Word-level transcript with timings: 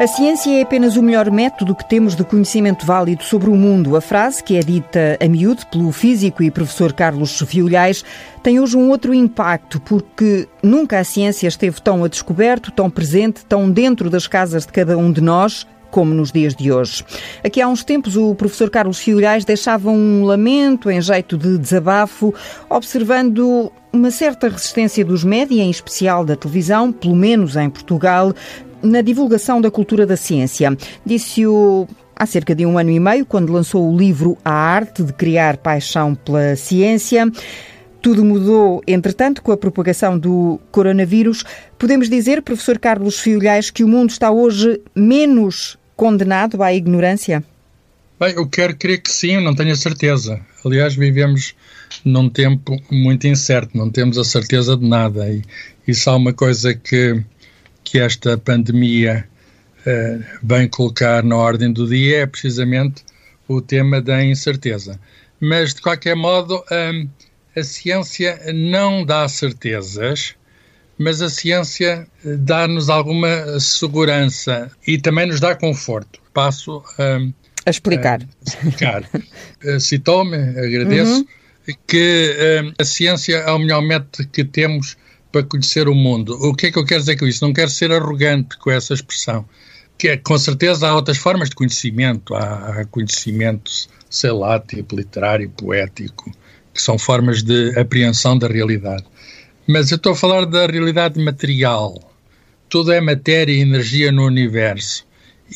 A 0.00 0.08
ciência 0.08 0.50
é 0.50 0.62
apenas 0.62 0.96
o 0.96 1.02
melhor 1.02 1.30
método 1.30 1.72
que 1.72 1.88
temos 1.88 2.16
de 2.16 2.24
conhecimento 2.24 2.84
válido 2.84 3.22
sobre 3.22 3.48
o 3.48 3.54
mundo. 3.54 3.94
A 3.94 4.00
frase, 4.00 4.42
que 4.42 4.56
é 4.56 4.60
dita 4.60 5.16
a 5.20 5.28
miúdo 5.28 5.64
pelo 5.68 5.92
físico 5.92 6.42
e 6.42 6.50
professor 6.50 6.92
Carlos 6.92 7.40
Violhais, 7.42 8.04
tem 8.42 8.58
hoje 8.58 8.76
um 8.76 8.90
outro 8.90 9.14
impacto, 9.14 9.80
porque 9.80 10.48
nunca 10.60 10.98
a 10.98 11.04
ciência 11.04 11.46
esteve 11.46 11.80
tão 11.80 12.02
a 12.02 12.08
descoberto, 12.08 12.72
tão 12.72 12.90
presente, 12.90 13.44
tão 13.44 13.70
dentro 13.70 14.10
das 14.10 14.26
casas 14.26 14.66
de 14.66 14.72
cada 14.72 14.98
um 14.98 15.12
de 15.12 15.20
nós, 15.20 15.64
como 15.92 16.12
nos 16.12 16.32
dias 16.32 16.56
de 16.56 16.72
hoje. 16.72 17.04
Aqui 17.44 17.60
há 17.60 17.68
uns 17.68 17.84
tempos 17.84 18.16
o 18.16 18.34
professor 18.34 18.68
Carlos 18.68 18.98
Fiolhais 18.98 19.44
deixava 19.44 19.90
um 19.90 20.24
lamento 20.24 20.90
em 20.90 21.00
jeito 21.00 21.38
de 21.38 21.56
desabafo, 21.56 22.34
observando 22.68 23.70
uma 23.92 24.10
certa 24.10 24.48
resistência 24.48 25.04
dos 25.04 25.22
média, 25.22 25.62
em 25.62 25.70
especial 25.70 26.24
da 26.24 26.34
televisão, 26.34 26.90
pelo 26.90 27.14
menos 27.14 27.54
em 27.54 27.70
Portugal, 27.70 28.34
na 28.84 29.00
divulgação 29.00 29.60
da 29.60 29.70
cultura 29.70 30.06
da 30.06 30.16
ciência. 30.16 30.76
Disse-o 31.04 31.88
há 32.14 32.26
cerca 32.26 32.54
de 32.54 32.64
um 32.64 32.78
ano 32.78 32.90
e 32.90 33.00
meio, 33.00 33.26
quando 33.26 33.52
lançou 33.52 33.90
o 33.90 33.96
livro 33.96 34.38
A 34.44 34.52
Arte 34.52 35.02
de 35.02 35.12
Criar 35.12 35.56
Paixão 35.56 36.14
pela 36.14 36.54
Ciência. 36.54 37.30
Tudo 38.00 38.24
mudou, 38.24 38.82
entretanto, 38.86 39.42
com 39.42 39.50
a 39.50 39.56
propagação 39.56 40.18
do 40.18 40.60
coronavírus. 40.70 41.42
Podemos 41.78 42.08
dizer, 42.08 42.42
professor 42.42 42.78
Carlos 42.78 43.18
Fiolhais, 43.18 43.70
que 43.70 43.82
o 43.82 43.88
mundo 43.88 44.10
está 44.10 44.30
hoje 44.30 44.80
menos 44.94 45.78
condenado 45.96 46.62
à 46.62 46.72
ignorância? 46.72 47.42
Bem, 48.20 48.34
eu 48.34 48.46
quero 48.46 48.76
crer 48.76 49.00
que 49.00 49.10
sim, 49.10 49.42
não 49.42 49.54
tenho 49.54 49.72
a 49.72 49.76
certeza. 49.76 50.40
Aliás, 50.64 50.94
vivemos 50.94 51.54
num 52.04 52.28
tempo 52.28 52.80
muito 52.90 53.26
incerto, 53.26 53.76
não 53.76 53.90
temos 53.90 54.18
a 54.18 54.24
certeza 54.24 54.76
de 54.76 54.86
nada. 54.86 55.28
E 55.28 55.42
isso 55.88 56.08
há 56.10 56.16
uma 56.16 56.32
coisa 56.32 56.74
que 56.74 57.22
que 57.94 58.00
esta 58.00 58.36
pandemia 58.36 59.24
vem 60.42 60.66
colocar 60.66 61.22
na 61.22 61.36
ordem 61.36 61.72
do 61.72 61.86
dia 61.86 62.22
é 62.22 62.26
precisamente 62.26 63.04
o 63.46 63.60
tema 63.60 64.02
da 64.02 64.24
incerteza. 64.24 64.98
Mas, 65.38 65.74
de 65.74 65.80
qualquer 65.80 66.16
modo, 66.16 66.60
um, 66.72 67.08
a 67.56 67.62
ciência 67.62 68.40
não 68.52 69.04
dá 69.04 69.28
certezas, 69.28 70.34
mas 70.98 71.22
a 71.22 71.30
ciência 71.30 72.04
eh, 72.24 72.36
dá-nos 72.36 72.90
alguma 72.90 73.60
segurança 73.60 74.72
e 74.84 74.98
também 74.98 75.26
nos 75.26 75.38
dá 75.38 75.54
conforto. 75.54 76.20
Passo 76.32 76.82
a 77.64 77.70
explicar. 77.70 78.22
A 78.22 78.48
explicar. 78.48 79.08
Eh, 79.62 79.78
citou-me, 79.78 80.36
agradeço, 80.36 81.20
uhum. 81.68 81.74
que 81.86 82.60
um, 82.64 82.72
a 82.76 82.84
ciência 82.84 83.36
é 83.36 83.50
o 83.52 83.58
melhor 83.60 83.82
método 83.82 84.28
que 84.30 84.42
temos 84.42 84.96
para 85.34 85.42
conhecer 85.42 85.88
o 85.88 85.94
mundo. 85.96 86.38
O 86.40 86.54
que 86.54 86.68
é 86.68 86.70
que 86.70 86.78
eu 86.78 86.84
quero 86.84 87.00
dizer 87.00 87.18
com 87.18 87.26
isso? 87.26 87.44
Não 87.44 87.52
quero 87.52 87.68
ser 87.68 87.90
arrogante 87.90 88.56
com 88.56 88.70
essa 88.70 88.94
expressão. 88.94 89.44
Que 89.98 90.10
é, 90.10 90.16
com 90.16 90.38
certeza 90.38 90.86
há 90.88 90.94
outras 90.94 91.18
formas 91.18 91.48
de 91.48 91.56
conhecimento. 91.56 92.36
Há, 92.36 92.80
há 92.80 92.84
conhecimento, 92.84 93.68
sei 94.08 94.30
lá, 94.30 94.60
tipo 94.60 94.94
literário, 94.94 95.50
poético, 95.50 96.30
que 96.72 96.80
são 96.80 96.96
formas 96.96 97.42
de 97.42 97.76
apreensão 97.76 98.38
da 98.38 98.46
realidade. 98.46 99.04
Mas 99.66 99.90
eu 99.90 99.96
estou 99.96 100.12
a 100.12 100.16
falar 100.16 100.44
da 100.46 100.66
realidade 100.66 101.20
material. 101.20 101.98
Tudo 102.68 102.92
é 102.92 103.00
matéria 103.00 103.52
e 103.52 103.60
energia 103.60 104.12
no 104.12 104.24
universo. 104.24 105.04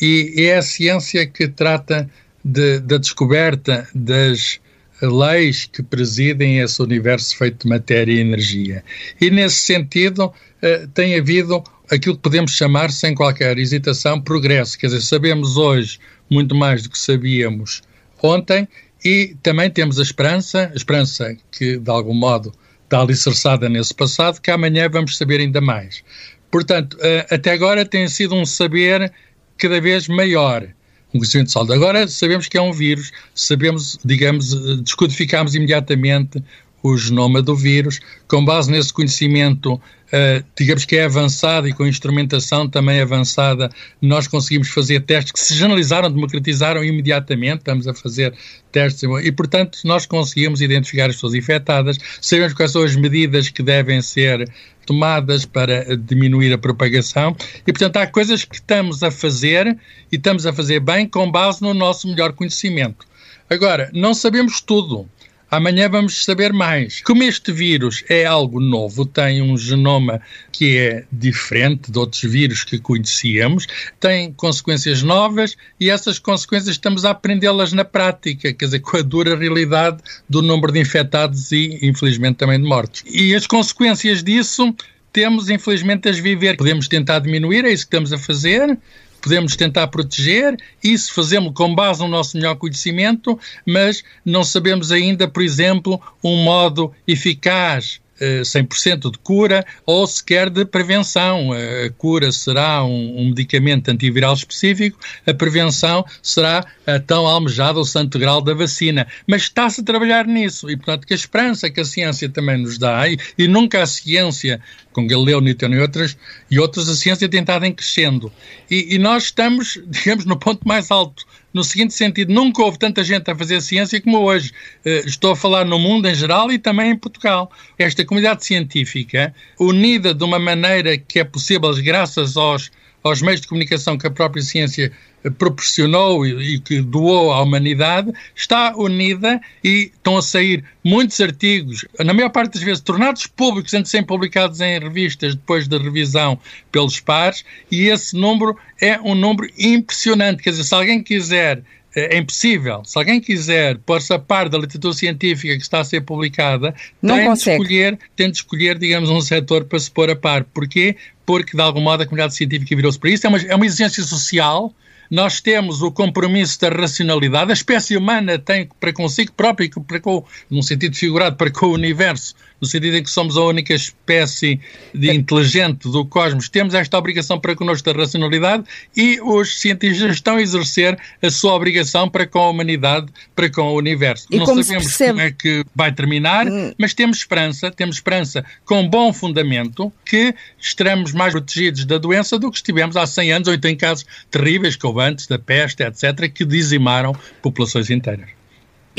E 0.03 0.35
é 0.39 0.57
a 0.57 0.63
ciência 0.63 1.25
que 1.25 1.47
trata 1.47 2.11
de, 2.45 2.81
da 2.81 2.99
descoberta 2.99 3.87
das 3.95 4.59
leis 5.01 5.67
que 5.67 5.83
presidem 5.83 6.59
esse 6.59 6.83
universo 6.83 7.37
feito 7.37 7.65
de 7.65 7.69
matéria 7.69 8.13
e 8.13 8.19
energia. 8.19 8.85
E 9.21 9.31
nesse 9.31 9.59
sentido 9.59 10.33
eh, 10.61 10.89
tem 10.93 11.19
havido 11.19 11.63
aquilo 11.91 12.17
que 12.17 12.23
podemos 12.23 12.53
chamar, 12.53 12.91
sem 12.91 13.15
qualquer 13.15 13.59
hesitação, 13.59 14.21
progresso. 14.21 14.79
Quer 14.79 14.87
dizer, 14.89 15.03
sabemos 15.03 15.57
hoje 15.57 15.99
muito 16.31 16.55
mais 16.55 16.83
do 16.83 16.91
que 16.91 16.99
sabíamos 16.99 17.83
ontem 18.23 18.69
e 19.05 19.37
também 19.43 19.71
temos 19.71 19.99
a 19.99 20.03
esperança, 20.03 20.71
a 20.73 20.77
esperança 20.77 21.37
que 21.51 21.79
de 21.79 21.91
algum 21.91 22.15
modo 22.15 22.53
está 22.85 23.01
alicerçada 23.01 23.69
nesse 23.69 23.95
passado, 23.95 24.41
que 24.41 24.51
amanhã 24.51 24.89
vamos 24.89 25.17
saber 25.17 25.41
ainda 25.41 25.61
mais. 25.61 26.03
Portanto, 26.51 26.97
eh, 27.01 27.27
até 27.31 27.53
agora 27.53 27.85
tem 27.85 28.09
sido 28.09 28.35
um 28.35 28.45
saber 28.45 29.13
cada 29.57 29.81
vez 29.81 30.09
maior 30.09 30.67
um 31.15 31.19
conhecimento 31.19 31.51
sólido. 31.51 31.75
Agora 31.75 32.07
sabemos 32.07 32.49
que 32.49 32.59
é 32.59 32.63
um 32.63 32.73
vírus, 32.73 33.13
sabemos, 33.35 33.99
digamos, 34.05 34.55
descodificamos 34.83 35.55
imediatamente 35.55 36.43
o 36.83 36.97
genoma 36.97 37.43
do 37.43 37.57
vírus, 37.57 38.01
com 38.29 38.45
base 38.45 38.71
nesse 38.71 38.93
conhecimento, 38.93 39.75
uh, 39.75 40.45
digamos 40.57 40.85
que 40.85 40.97
é 40.97 41.05
avançado 41.05 41.69
e 41.69 41.73
com 41.73 41.87
instrumentação 41.87 42.69
também 42.69 43.01
avançada, 43.01 43.71
nós 44.01 44.29
conseguimos 44.29 44.69
fazer 44.69 45.01
testes 45.01 45.33
que 45.33 45.41
se 45.41 45.55
generalizaram, 45.55 46.11
democratizaram 46.11 46.85
imediatamente, 46.85 47.59
estamos 47.59 47.89
a 47.89 47.95
fazer 47.95 48.33
testes 48.71 49.03
e, 49.03 49.33
portanto, 49.33 49.79
nós 49.85 50.07
conseguimos 50.07 50.61
identificar 50.61 51.07
as 51.07 51.17
pessoas 51.17 51.35
infectadas, 51.35 51.99
sabemos 52.21 52.55
quais 52.55 52.71
são 52.71 52.83
as 52.83 52.95
medidas 52.95 53.49
que 53.49 53.63
devem 53.63 54.01
ser 54.01 54.49
tomadas 54.89 55.45
para 55.45 55.95
diminuir 55.99 56.51
a 56.51 56.57
propagação 56.57 57.37
e, 57.67 57.71
portanto, 57.71 57.99
há 57.99 58.07
coisas 58.07 58.43
que 58.43 58.55
estamos 58.55 59.03
a 59.03 59.11
fazer 59.11 59.77
e 60.11 60.17
estamos 60.17 60.47
a 60.47 60.53
fazer 60.53 60.81
bem 60.81 61.07
com 61.07 61.31
base 61.31 61.61
no 61.61 61.75
nosso 61.75 62.09
melhor 62.09 62.33
conhecimento. 62.33 63.07
Agora, 63.51 63.91
não 63.93 64.15
sabemos 64.15 64.63
tudo. 64.63 65.07
Amanhã 65.51 65.89
vamos 65.89 66.25
saber 66.25 66.53
mais. 66.53 67.01
Como 67.01 67.23
este 67.23 67.51
vírus 67.53 68.05
é 68.09 68.27
algo 68.27 68.61
novo, 68.61 69.07
tem 69.07 69.41
um 69.41 69.57
genoma 69.57 70.21
que 70.53 70.77
é 70.77 71.05
diferente 71.11 71.91
de 71.91 71.99
outros 71.99 72.23
vírus 72.23 72.65
que 72.65 72.79
conhecíamos, 72.79 73.67
tem 73.99 74.31
consequências 74.33 75.03
novas 75.03 75.57
e 75.81 75.89
essas 75.89 76.19
consequências 76.19 76.73
estamos 76.73 77.07
a 77.07 77.11
aprendê-las 77.11 77.73
na 77.73 77.85
prática, 77.85 78.53
quer 78.53 78.65
dizer, 78.67 78.81
com 78.81 78.99
a 78.99 79.03
dura 79.03 79.37
realidade 79.37 80.03
do 80.29 80.43
número 80.43 80.71
de 80.71 80.81
infectados 80.81 81.51
e, 81.51 81.79
infelizmente, 81.83 82.37
também 82.37 82.61
de 82.61 82.69
mortos. 82.69 83.03
E 83.07 83.35
as 83.35 83.47
consequências 83.47 84.23
disso 84.23 84.75
temos, 85.13 85.49
infelizmente, 85.49 86.11
as 86.11 86.19
viver. 86.19 86.59
Podemos 86.59 86.89
tentar 86.89 87.21
diminuir, 87.21 87.65
é 87.65 87.73
isso 87.73 87.85
que 87.85 87.97
estamos 87.97 88.13
a 88.13 88.19
fazer 88.19 88.79
podemos 89.29 89.57
tentar 89.57 89.87
proteger, 89.89 90.57
isso 90.83 91.13
fazemos 91.13 91.53
com 91.53 91.75
base 91.75 92.01
no 92.01 92.09
nosso 92.09 92.35
melhor 92.35 92.57
conhecimento, 92.57 93.39
mas 93.67 94.03
não 94.25 94.43
sabemos 94.43 94.91
ainda, 94.91 95.29
por 95.29 95.43
exemplo, 95.43 96.01
um 96.25 96.37
modo 96.37 96.95
eficaz 97.07 98.01
100% 98.21 99.07
eh, 99.07 99.11
de 99.11 99.19
cura 99.19 99.65
ou 99.87 100.07
sequer 100.07 100.51
de 100.51 100.65
prevenção. 100.65 101.53
A 101.53 101.91
cura 101.91 102.33
será 102.33 102.85
um, 102.85 103.21
um, 103.21 103.29
medicamento 103.29 103.91
antiviral 103.91 104.35
específico, 104.35 104.99
a 105.27 105.35
prevenção 105.35 106.05
será 106.23 106.65
a 106.87 106.99
tão 106.99 107.27
almejada 107.27 107.79
o 107.79 107.85
santo 107.85 108.19
grau 108.19 108.41
da 108.41 108.55
vacina. 108.55 109.07
Mas 109.27 109.43
está-se 109.43 109.81
a 109.81 109.85
trabalhar 109.85 110.27
nisso 110.27 110.71
e, 110.71 110.77
portanto, 110.77 111.07
que 111.07 111.13
a 111.13 111.17
esperança 111.17 111.71
que 111.71 111.81
a 111.81 111.85
ciência 111.85 112.29
também 112.29 112.59
nos 112.59 112.79
dá, 112.79 113.09
e, 113.09 113.19
e 113.37 113.47
nunca 113.47 113.83
a 113.83 113.87
ciência, 113.87 114.61
com 114.93 115.07
Galileu, 115.07 115.41
Newton 115.41 115.69
e 115.69 115.81
outras, 115.81 116.17
e 116.51 116.59
outras, 116.59 116.89
a 116.89 116.97
ciência 116.97 117.29
tem 117.29 117.41
estado 117.41 117.65
em 117.65 117.73
crescendo. 117.73 118.33
E, 118.71 118.95
e 118.95 118.99
nós 118.99 119.25
estamos, 119.25 119.81
digamos, 119.87 120.25
no 120.25 120.39
ponto 120.39 120.67
mais 120.67 120.91
alto 120.91 121.25
no 121.53 121.65
seguinte 121.65 121.95
sentido, 121.95 122.33
nunca 122.33 122.63
houve 122.63 122.79
tanta 122.79 123.03
gente 123.03 123.31
a 123.31 123.35
fazer 123.35 123.61
ciência 123.61 124.01
como 124.01 124.19
hoje. 124.19 124.53
Uh, 124.85 125.07
estou 125.07 125.33
a 125.33 125.37
falar 125.37 125.65
no 125.65 125.79
mundo 125.79 126.09
em 126.09 126.15
geral 126.15 126.51
e 126.53 126.59
também 126.59 126.91
em 126.91 126.97
Portugal. 126.97 127.51
Esta 127.79 128.05
comunidade 128.05 128.45
científica, 128.45 129.35
unida 129.59 130.15
de 130.15 130.25
uma 130.25 130.39
maneira 130.39 130.97
que 130.99 131.19
é 131.19 131.25
possível 131.25 131.73
graças 131.83 132.37
aos, 132.37 132.71
aos 133.03 133.23
meios 133.23 133.41
de 133.41 133.49
comunicação 133.49 133.97
que 133.97 134.07
a 134.07 134.11
própria 134.11 134.43
ciência 134.43 134.93
proporcionou 135.37 136.25
e, 136.27 136.55
e, 136.55 136.61
que 136.61 136.81
doou 136.81 137.33
à 137.33 137.43
humanidade, 137.43 138.13
está 138.35 138.75
unida 138.77 139.41
e 139.63 139.91
estão 139.95 140.17
a 140.17 140.23
sair 140.23 140.65
muitos 140.85 141.21
artigos, 141.21 141.85
na 141.99 142.15
maior 142.15 142.31
parte 142.31 142.55
das 142.55 142.63
vezes 142.63 142.83
tornados 142.83 143.27
públicos 143.27 143.75
antes 143.75 143.85
de 143.85 143.91
serem 143.91 144.07
publicados 144.07 144.61
em 144.61 144.79
revistas 144.79 145.35
depois 145.35 145.67
da 145.67 145.79
revisão 145.79 146.39
pelos 146.71 147.01
pares, 147.01 147.45
e 147.71 147.89
esse 147.89 148.17
número 148.17 148.57
é 148.81 148.99
um 149.01 149.15
número 149.15 149.51
impressionante. 149.59 150.43
Quer 150.43 150.51
dizer, 150.51 150.65
se 150.65 150.75
alguém 150.75 151.03
quiser 151.03 151.63
é, 151.95 152.17
é 152.17 152.19
impossível. 152.19 152.83
Se 152.85 152.97
alguém 152.99 153.21
quiser 153.21 153.79
pôr-se 153.79 154.13
a 154.13 154.19
par 154.19 154.49
da 154.49 154.59
literatura 154.59 154.95
científica 154.95 155.57
que 155.57 155.63
está 155.63 155.81
a 155.81 155.85
ser 155.85 156.03
publicada, 156.03 156.75
Não 157.03 157.17
tem 157.17 157.27
consegue. 157.27 157.57
de, 157.57 157.63
escolher, 157.63 157.99
tem 158.15 158.31
de 158.31 158.37
escolher, 158.37 158.79
digamos, 158.79 159.11
um 159.11 159.21
setor 159.21 159.65
para 159.65 159.79
se 159.79 159.91
pôr 159.91 160.11
a 160.11 160.17
par. 160.17 160.45
Porquê? 160.45 160.97
Porque, 161.29 161.55
de 161.55 161.63
algum 161.63 161.83
modo, 161.83 162.03
a 162.03 162.07
comunidade 162.07 162.35
científica 162.35 162.75
virou-se 162.75 162.99
para 162.99 163.11
isso. 163.11 163.27
É 163.27 163.29
uma, 163.29 163.39
é 163.39 163.55
uma 163.55 163.67
exigência 163.67 164.03
social 164.03 164.73
nós 165.11 165.41
temos 165.41 165.83
o 165.83 165.91
compromisso 165.91 166.59
da 166.61 166.69
racionalidade. 166.69 167.51
A 167.51 167.55
espécie 167.55 167.97
humana 167.97 168.39
tem 168.39 168.69
para 168.79 168.93
consigo 168.93 169.33
próprio, 169.33 169.69
para 169.83 170.01
com, 170.01 170.25
num 170.51 170.63
sentido 170.63 170.97
figurado, 170.97 171.37
para 171.37 171.51
com 171.51 171.67
o 171.67 171.73
universo, 171.73 172.35
no 172.61 172.67
sentido 172.67 172.97
em 172.97 173.03
que 173.03 173.11
somos 173.11 173.37
a 173.37 173.43
única 173.43 173.75
espécie 173.75 174.61
de 174.95 175.13
inteligente 175.13 175.89
do 175.91 176.05
cosmos, 176.05 176.49
temos 176.49 176.75
esta 176.75 176.99
obrigação 176.99 177.39
para 177.39 177.55
connosco 177.55 177.93
da 177.93 177.99
racionalidade 177.99 178.65
e 178.97 179.21
os 179.21 179.61
cientistas 179.61 180.13
estão 180.13 180.37
a 180.37 180.43
exercer 180.43 180.99
a 181.23 181.31
sua 181.31 181.55
obrigação 181.55 182.09
para 182.09 182.27
com 182.27 182.41
a 182.41 182.51
humanidade, 182.51 183.07
para 183.35 183.51
com 183.51 183.63
o 183.63 183.77
universo. 183.77 184.27
E 184.31 184.39
Não 184.39 184.47
como 184.47 184.63
sabemos 184.63 184.87
percebe... 184.87 185.11
como 185.11 185.21
é 185.23 185.31
que 185.31 185.65
vai 185.75 185.93
terminar, 185.93 186.47
hum. 186.47 186.73
mas 186.79 186.95
temos 186.95 187.19
esperança, 187.19 187.71
temos 187.71 187.97
esperança 187.97 188.45
com 188.65 188.89
bom 188.89 189.13
fundamento 189.13 189.93
que 190.05 190.35
estaremos 190.59 191.13
mais 191.13 191.33
protegidos 191.33 191.85
da 191.85 191.99
doença 191.99 192.39
do 192.39 192.51
que 192.51 192.57
estivemos 192.57 192.97
há 192.97 193.07
100 193.07 193.33
anos, 193.33 193.49
ou 193.49 193.55
então 193.55 193.71
em 193.71 193.77
casos 193.77 194.07
terríveis, 194.31 194.77
como 194.77 195.01
antes 195.01 195.27
da 195.27 195.39
peste, 195.39 195.83
etc., 195.83 196.31
que 196.33 196.45
dizimaram 196.45 197.15
populações 197.43 197.91
inteiras. 197.91 198.38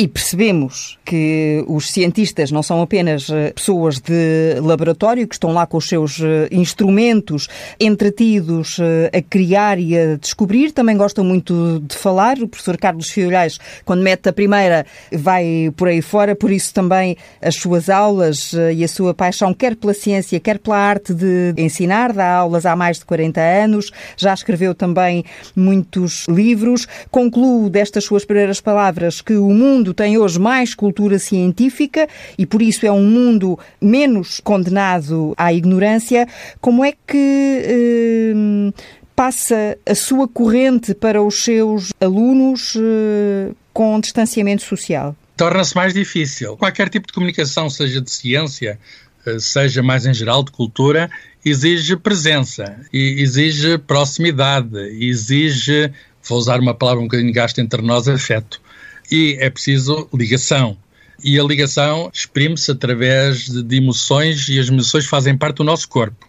E 0.01 0.07
percebemos 0.07 0.97
que 1.03 1.61
os 1.67 1.91
cientistas 1.91 2.51
não 2.51 2.63
são 2.63 2.81
apenas 2.81 3.29
eh, 3.29 3.51
pessoas 3.51 3.99
de 3.99 4.57
laboratório 4.61 5.27
que 5.27 5.35
estão 5.35 5.51
lá 5.51 5.67
com 5.67 5.75
os 5.75 5.89
seus 5.89 6.21
eh, 6.21 6.47
instrumentos 6.53 7.49
entretidos 7.77 8.77
eh, 8.79 9.11
a 9.13 9.21
criar 9.21 9.77
e 9.77 9.97
a 9.97 10.15
descobrir, 10.15 10.71
também 10.71 10.95
gostam 10.95 11.25
muito 11.25 11.83
de 11.85 11.97
falar. 11.97 12.37
O 12.37 12.47
professor 12.47 12.77
Carlos 12.77 13.09
Fiolhais, 13.09 13.59
quando 13.83 14.01
mete 14.01 14.29
a 14.29 14.31
primeira, 14.31 14.85
vai 15.11 15.69
por 15.75 15.89
aí 15.89 16.01
fora, 16.01 16.33
por 16.33 16.49
isso 16.49 16.73
também 16.73 17.17
as 17.41 17.55
suas 17.55 17.89
aulas 17.89 18.53
e 18.73 18.81
a 18.85 18.87
sua 18.87 19.13
paixão, 19.13 19.53
quer 19.53 19.75
pela 19.75 19.93
ciência, 19.93 20.39
quer 20.39 20.59
pela 20.59 20.77
arte 20.77 21.13
de 21.13 21.53
ensinar, 21.57 22.13
dá 22.13 22.35
aulas 22.35 22.65
há 22.65 22.73
mais 22.73 22.99
de 22.99 23.05
40 23.05 23.41
anos, 23.41 23.91
já 24.15 24.33
escreveu 24.33 24.73
também 24.73 25.25
muitos 25.53 26.25
livros. 26.29 26.87
Concluo 27.11 27.69
destas 27.69 28.05
suas 28.05 28.23
primeiras 28.23 28.61
palavras 28.61 29.19
que 29.19 29.33
o 29.33 29.49
mundo 29.49 29.88
mundo 29.89 29.93
tem 29.93 30.17
hoje 30.17 30.39
mais 30.39 30.75
cultura 30.75 31.17
científica 31.19 32.07
e 32.37 32.45
por 32.45 32.61
isso 32.61 32.85
é 32.85 32.91
um 32.91 33.03
mundo 33.03 33.57
menos 33.81 34.39
condenado 34.39 35.33
à 35.37 35.53
ignorância. 35.53 36.27
Como 36.61 36.85
é 36.85 36.91
que 36.91 37.63
eh, 37.63 38.73
passa 39.15 39.77
a 39.85 39.95
sua 39.95 40.27
corrente 40.27 40.93
para 40.93 41.21
os 41.21 41.43
seus 41.43 41.91
alunos 41.99 42.75
eh, 42.77 43.51
com 43.73 43.99
distanciamento 43.99 44.63
social? 44.63 45.15
Torna-se 45.35 45.75
mais 45.75 45.93
difícil. 45.93 46.57
Qualquer 46.57 46.89
tipo 46.89 47.07
de 47.07 47.13
comunicação, 47.13 47.69
seja 47.69 48.01
de 48.01 48.11
ciência, 48.11 48.79
eh, 49.25 49.39
seja 49.39 49.81
mais 49.81 50.05
em 50.05 50.13
geral 50.13 50.43
de 50.43 50.51
cultura, 50.51 51.09
exige 51.43 51.95
presença, 51.95 52.79
exige 52.93 53.77
proximidade, 53.77 54.77
exige, 54.99 55.91
vou 56.27 56.37
usar 56.37 56.59
uma 56.59 56.73
palavra 56.73 56.99
um 56.99 57.05
bocadinho 57.05 57.33
gasta 57.33 57.61
entre 57.61 57.81
nós, 57.81 58.07
afeto 58.07 58.61
e 59.11 59.37
é 59.39 59.49
preciso 59.49 60.07
ligação. 60.13 60.77
E 61.23 61.39
a 61.39 61.43
ligação 61.43 62.09
exprime-se 62.13 62.71
através 62.71 63.49
de 63.49 63.75
emoções 63.75 64.47
e 64.47 64.59
as 64.59 64.69
emoções 64.69 65.05
fazem 65.05 65.37
parte 65.37 65.57
do 65.57 65.63
nosso 65.63 65.87
corpo. 65.89 66.27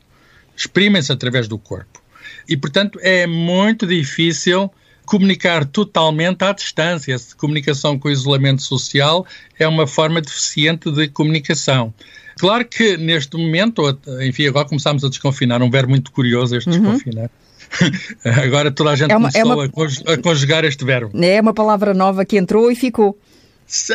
Exprimem-se 0.57 1.13
através 1.13 1.47
do 1.47 1.57
corpo. 1.59 2.03
E, 2.49 2.57
portanto, 2.57 2.99
é 3.03 3.27
muito 3.27 3.87
difícil 3.87 4.71
comunicar 5.07 5.65
totalmente 5.65 6.45
à 6.45 6.53
distância. 6.53 7.15
Essa 7.15 7.37
comunicação 7.37 7.99
com 7.99 8.09
o 8.09 8.11
isolamento 8.11 8.63
social 8.63 9.27
é 9.59 9.67
uma 9.67 9.87
forma 9.87 10.21
deficiente 10.21 10.91
de 10.91 11.09
comunicação. 11.09 11.95
Claro 12.39 12.65
que 12.65 12.97
neste 12.97 13.37
momento, 13.37 13.83
enfim, 14.23 14.47
agora 14.47 14.67
começamos 14.67 15.05
a 15.05 15.09
desconfinar, 15.09 15.63
um 15.63 15.71
verbo 15.71 15.91
muito 15.91 16.11
curioso 16.11 16.57
este 16.57 16.71
uhum. 16.71 16.81
desconfinar. 16.81 17.31
Agora 18.45 18.71
toda 18.71 18.91
a 18.91 18.97
gente 18.97 19.13
é 19.13 19.17
uma, 19.17 19.31
começou 19.31 19.63
é 19.63 19.67
uma, 19.67 20.15
a 20.15 20.19
conjugar 20.19 20.65
este 20.65 20.85
verbo. 20.85 21.13
É 21.23 21.41
uma 21.41 21.55
palavra 21.55 21.95
nova 21.95 22.25
que 22.25 22.37
entrou 22.37 22.71
e 22.71 22.75
ficou. 22.75 23.19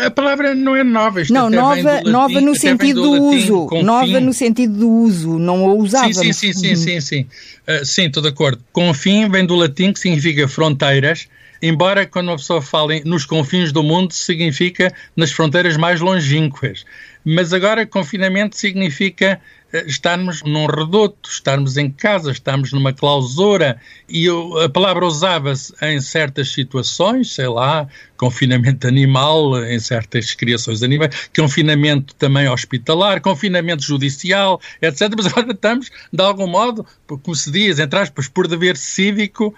A 0.05 0.09
palavra 0.09 0.55
não 0.55 0.73
é 0.73 0.83
nova. 0.85 1.21
Isto 1.21 1.33
não, 1.33 1.49
nova, 1.49 1.81
latim, 1.81 2.09
nova 2.09 2.41
no 2.41 2.55
sentido 2.55 3.01
do, 3.01 3.17
do 3.17 3.23
uso. 3.23 3.67
Nova 3.83 4.19
no 4.21 4.33
sentido 4.33 4.79
do 4.79 4.89
uso. 4.89 5.37
Não 5.37 5.65
a 5.65 5.73
usava. 5.73 6.13
Sim, 6.13 6.31
sim, 6.31 6.53
sim, 6.53 6.53
sim, 6.53 6.75
sim, 6.75 7.01
sim. 7.01 7.27
Uh, 7.67 7.85
sim, 7.85 8.05
estou 8.05 8.23
de 8.23 8.29
acordo. 8.29 8.63
Confim 8.71 9.29
vem 9.29 9.45
do 9.45 9.53
latim 9.55 9.91
que 9.91 9.99
significa 9.99 10.47
fronteiras, 10.47 11.27
embora 11.61 12.05
quando 12.05 12.29
uma 12.29 12.37
pessoa 12.37 12.61
fale 12.61 13.03
nos 13.03 13.25
confins 13.25 13.73
do 13.73 13.83
mundo 13.83 14.13
significa 14.13 14.93
nas 15.13 15.33
fronteiras 15.33 15.75
mais 15.75 15.99
longínquas. 15.99 16.85
Mas 17.25 17.51
agora 17.51 17.85
confinamento 17.85 18.55
significa 18.55 19.41
estarmos 19.85 20.41
num 20.43 20.65
reduto, 20.65 21.29
estarmos 21.29 21.77
em 21.77 21.89
casa, 21.89 22.31
estarmos 22.31 22.71
numa 22.71 22.93
clausura. 22.93 23.79
E 24.07 24.25
eu, 24.25 24.59
a 24.59 24.69
palavra 24.69 25.05
usava-se 25.05 25.73
em 25.81 25.99
certas 25.99 26.51
situações, 26.51 27.33
sei 27.33 27.47
lá, 27.47 27.87
confinamento 28.17 28.87
animal, 28.87 29.63
em 29.65 29.79
certas 29.79 30.33
criações 30.33 30.83
animais, 30.83 31.29
confinamento 31.35 32.15
também 32.15 32.47
hospitalar, 32.47 33.21
confinamento 33.21 33.83
judicial, 33.83 34.59
etc. 34.81 35.11
Mas 35.15 35.25
agora 35.27 35.51
estamos, 35.51 35.91
de 36.11 36.23
algum 36.23 36.47
modo, 36.47 36.85
como 37.07 37.35
se 37.35 37.51
diz, 37.51 37.79
entre 37.79 37.99
aspas, 37.99 38.27
por 38.27 38.47
dever 38.47 38.77
cívico, 38.77 39.53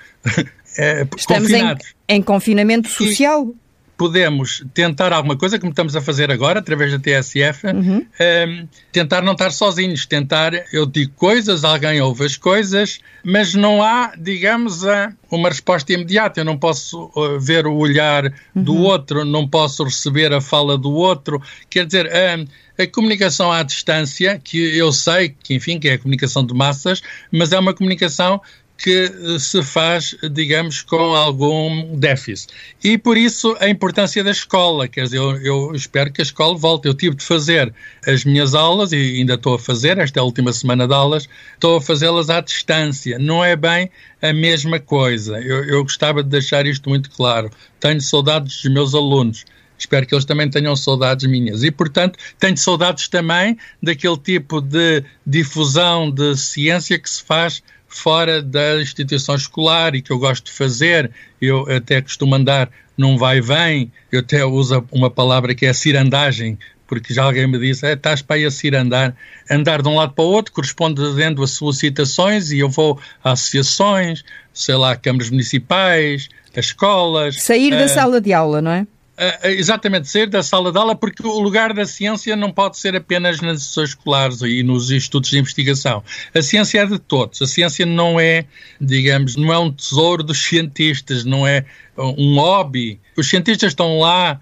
é, 0.78 1.02
estamos 1.18 1.26
confinados. 1.26 1.86
Em, 2.08 2.18
em 2.18 2.22
confinamento 2.22 2.90
social. 2.90 3.48
E, 3.50 3.67
podemos 3.98 4.64
tentar 4.74 5.12
alguma 5.12 5.36
coisa, 5.36 5.58
como 5.58 5.72
estamos 5.72 5.96
a 5.96 6.02
fazer 6.02 6.32
agora, 6.32 6.60
através 6.60 6.92
da 6.92 7.00
TSF, 7.00 7.66
uhum. 7.66 7.98
um, 7.98 8.06
ehm, 8.20 8.68
tentar 8.92 9.24
não 9.24 9.34
estar 9.34 9.52
sozinhos, 9.52 10.06
tentar, 10.06 10.54
eu 10.72 10.86
digo 10.86 11.12
coisas, 11.16 11.64
alguém 11.64 12.00
ouve 12.00 12.26
as 12.26 12.38
coisas, 12.38 13.00
mas 13.24 13.56
não 13.56 13.82
há, 13.82 14.14
digamos, 14.16 14.84
uma 15.32 15.50
resposta 15.50 15.92
imediata. 15.92 16.40
Eu 16.40 16.46
não 16.46 16.58
posso 16.58 17.12
uh, 17.16 17.40
ver 17.40 17.66
o 17.66 17.76
olhar 17.76 18.26
uhum. 18.56 18.64
do 18.64 18.78
outro, 18.78 19.26
não 19.26 19.48
posso 19.48 19.84
receber 19.84 20.32
a 20.32 20.40
fala 20.40 20.78
do 20.78 20.92
outro. 20.92 21.42
Quer 21.68 21.88
dizer, 21.88 22.08
a, 22.14 22.84
a 22.84 22.88
comunicação 22.88 23.52
à 23.52 23.64
distância, 23.64 24.40
que 24.44 24.78
eu 24.78 24.94
sei 24.94 25.30
que, 25.30 25.56
enfim, 25.56 25.80
que 25.80 25.90
é 25.90 25.94
a 25.94 25.98
comunicação 25.98 26.46
de 26.46 26.54
massas, 26.54 27.02
mas 27.32 27.52
é 27.52 27.58
uma 27.60 27.74
comunicação 27.74 28.40
que 28.78 29.12
eh, 29.12 29.40
se 29.40 29.64
faz, 29.64 30.16
digamos, 30.32 30.82
com 30.82 31.16
algum 31.16 31.98
déficit. 31.98 32.54
E 32.84 32.98
por 32.98 33.18
isso 33.18 33.58
a 33.60 33.68
importância 33.68 34.24
da 34.24 34.32
escola, 34.32 34.88
quer 34.88 35.04
dizer, 35.04 35.18
eu, 35.18 35.36
eu, 35.42 35.72
espero 35.74 36.12
que 36.12 36.22
a 36.22 36.24
escola 36.24 36.56
volte. 36.56 36.88
Eu 36.88 36.94
tive 36.94 37.16
de 37.16 37.24
fazer 37.24 37.74
as 38.06 38.24
minhas 38.24 38.54
aulas, 38.54 38.92
e 38.92 38.96
ainda 38.96 39.34
estou 39.34 39.56
a 39.56 39.60
fazer, 39.60 39.98
esta 39.98 40.20
é 40.20 40.24
última 40.24 40.54
semana 40.54 40.88
de 40.88 40.94
aulas, 40.94 41.28
estou 41.54 41.78
a 41.78 41.82
fazê-las 41.82 42.30
à 42.30 42.40
distância. 42.40 43.18
Não 43.18 43.44
é 43.44 43.56
bem 43.56 43.90
a 44.22 44.32
mesma 44.32 44.80
coisa. 44.80 45.40
Eu, 45.42 45.64
eu 45.66 45.84
gostava 45.84 46.22
de 46.22 46.30
deixar 46.30 46.66
isto 46.66 46.88
muito 46.88 47.10
claro. 47.10 47.50
Tenho 47.80 48.00
saudades 48.00 48.62
dos 48.62 48.72
meus 48.72 48.94
alunos. 48.94 49.44
Espero 49.78 50.08
que 50.08 50.16
eles 50.16 50.26
também 50.26 50.50
tenham 50.50 50.76
saudades 50.76 51.30
minhas. 51.30 51.64
E, 51.64 51.70
portanto, 51.70 52.18
tenho 52.40 52.58
saudades 52.58 53.08
também 53.08 53.58
daquele 53.82 54.18
tipo 54.18 54.60
de 54.60 55.04
difusão 55.26 56.10
de 56.10 56.36
ciência 56.36 56.98
que 56.98 57.10
se 57.10 57.24
faz 57.24 57.62
fora 57.88 58.42
da 58.42 58.82
instituição 58.82 59.36
escolar 59.36 59.96
e 59.96 60.02
que 60.02 60.12
eu 60.12 60.20
gosto 60.20 60.46
de 60.46 60.52
fazer. 60.52 61.12
Eu 61.42 61.70
até 61.70 62.02
costumo 62.02 62.36
andar 62.36 62.70
num 62.98 63.18
vai-vem, 63.18 63.92
eu 64.12 64.22
até 64.22 64.44
uso 64.44 64.84
uma 64.92 65.10
palavra 65.10 65.54
que 65.54 65.66
é 65.66 65.70
a 65.70 65.74
cirandagem, 65.74 66.58
porque 66.88 67.14
já 67.14 67.24
alguém 67.24 67.46
me 67.46 67.60
disse, 67.60 67.86
é, 67.86 67.94
estás 67.94 68.22
para 68.22 68.38
aí 68.38 68.46
a 68.46 68.50
cirandar, 68.50 69.16
andar 69.50 69.82
de 69.82 69.88
um 69.88 69.96
lado 69.96 70.14
para 70.14 70.24
o 70.24 70.28
outro, 70.28 70.52
correspondendo 70.54 71.44
a 71.44 71.48
solicitações, 71.48 72.52
e 72.52 72.60
eu 72.60 72.70
vou 72.70 73.00
a 73.24 73.34
associações, 73.34 74.24
sei 74.52 74.76
lá, 74.76 74.96
câmaras 74.96 75.30
municipais, 75.30 76.28
a 76.56 76.60
escolas. 76.60 77.42
Sair 77.42 77.70
da 77.70 77.88
sala 77.88 78.20
de 78.20 78.34
aula, 78.34 78.62
não 78.62 78.72
é? 78.72 78.88
Uh, 79.20 79.48
exatamente, 79.48 80.08
sair 80.08 80.28
da 80.28 80.44
sala 80.44 80.72
de 80.72 80.78
aula, 80.78 80.96
porque 80.96 81.26
o 81.26 81.40
lugar 81.40 81.74
da 81.74 81.88
ciência 81.88 82.36
não 82.36 82.52
pode 82.52 82.78
ser 82.78 82.96
apenas 82.96 83.42
nas 83.42 83.58
instituições 83.58 83.90
escolares 83.90 84.42
e 84.42 84.62
nos 84.62 84.92
institutos 84.92 85.32
de 85.32 85.40
investigação. 85.40 86.04
A 86.36 86.42
ciência 86.44 86.82
é 86.82 86.86
de 86.86 87.00
todos. 87.00 87.42
A 87.42 87.48
ciência 87.48 87.84
não 87.84 88.20
é, 88.20 88.46
digamos, 88.80 89.36
não 89.36 89.52
é 89.52 89.58
um 89.58 89.72
tesouro 89.72 90.22
dos 90.22 90.38
cientistas, 90.38 91.26
não 91.26 91.48
é 91.48 91.66
um 91.98 92.36
hobby. 92.36 93.00
Os 93.18 93.28
cientistas 93.28 93.72
estão 93.72 94.00
lá 94.00 94.40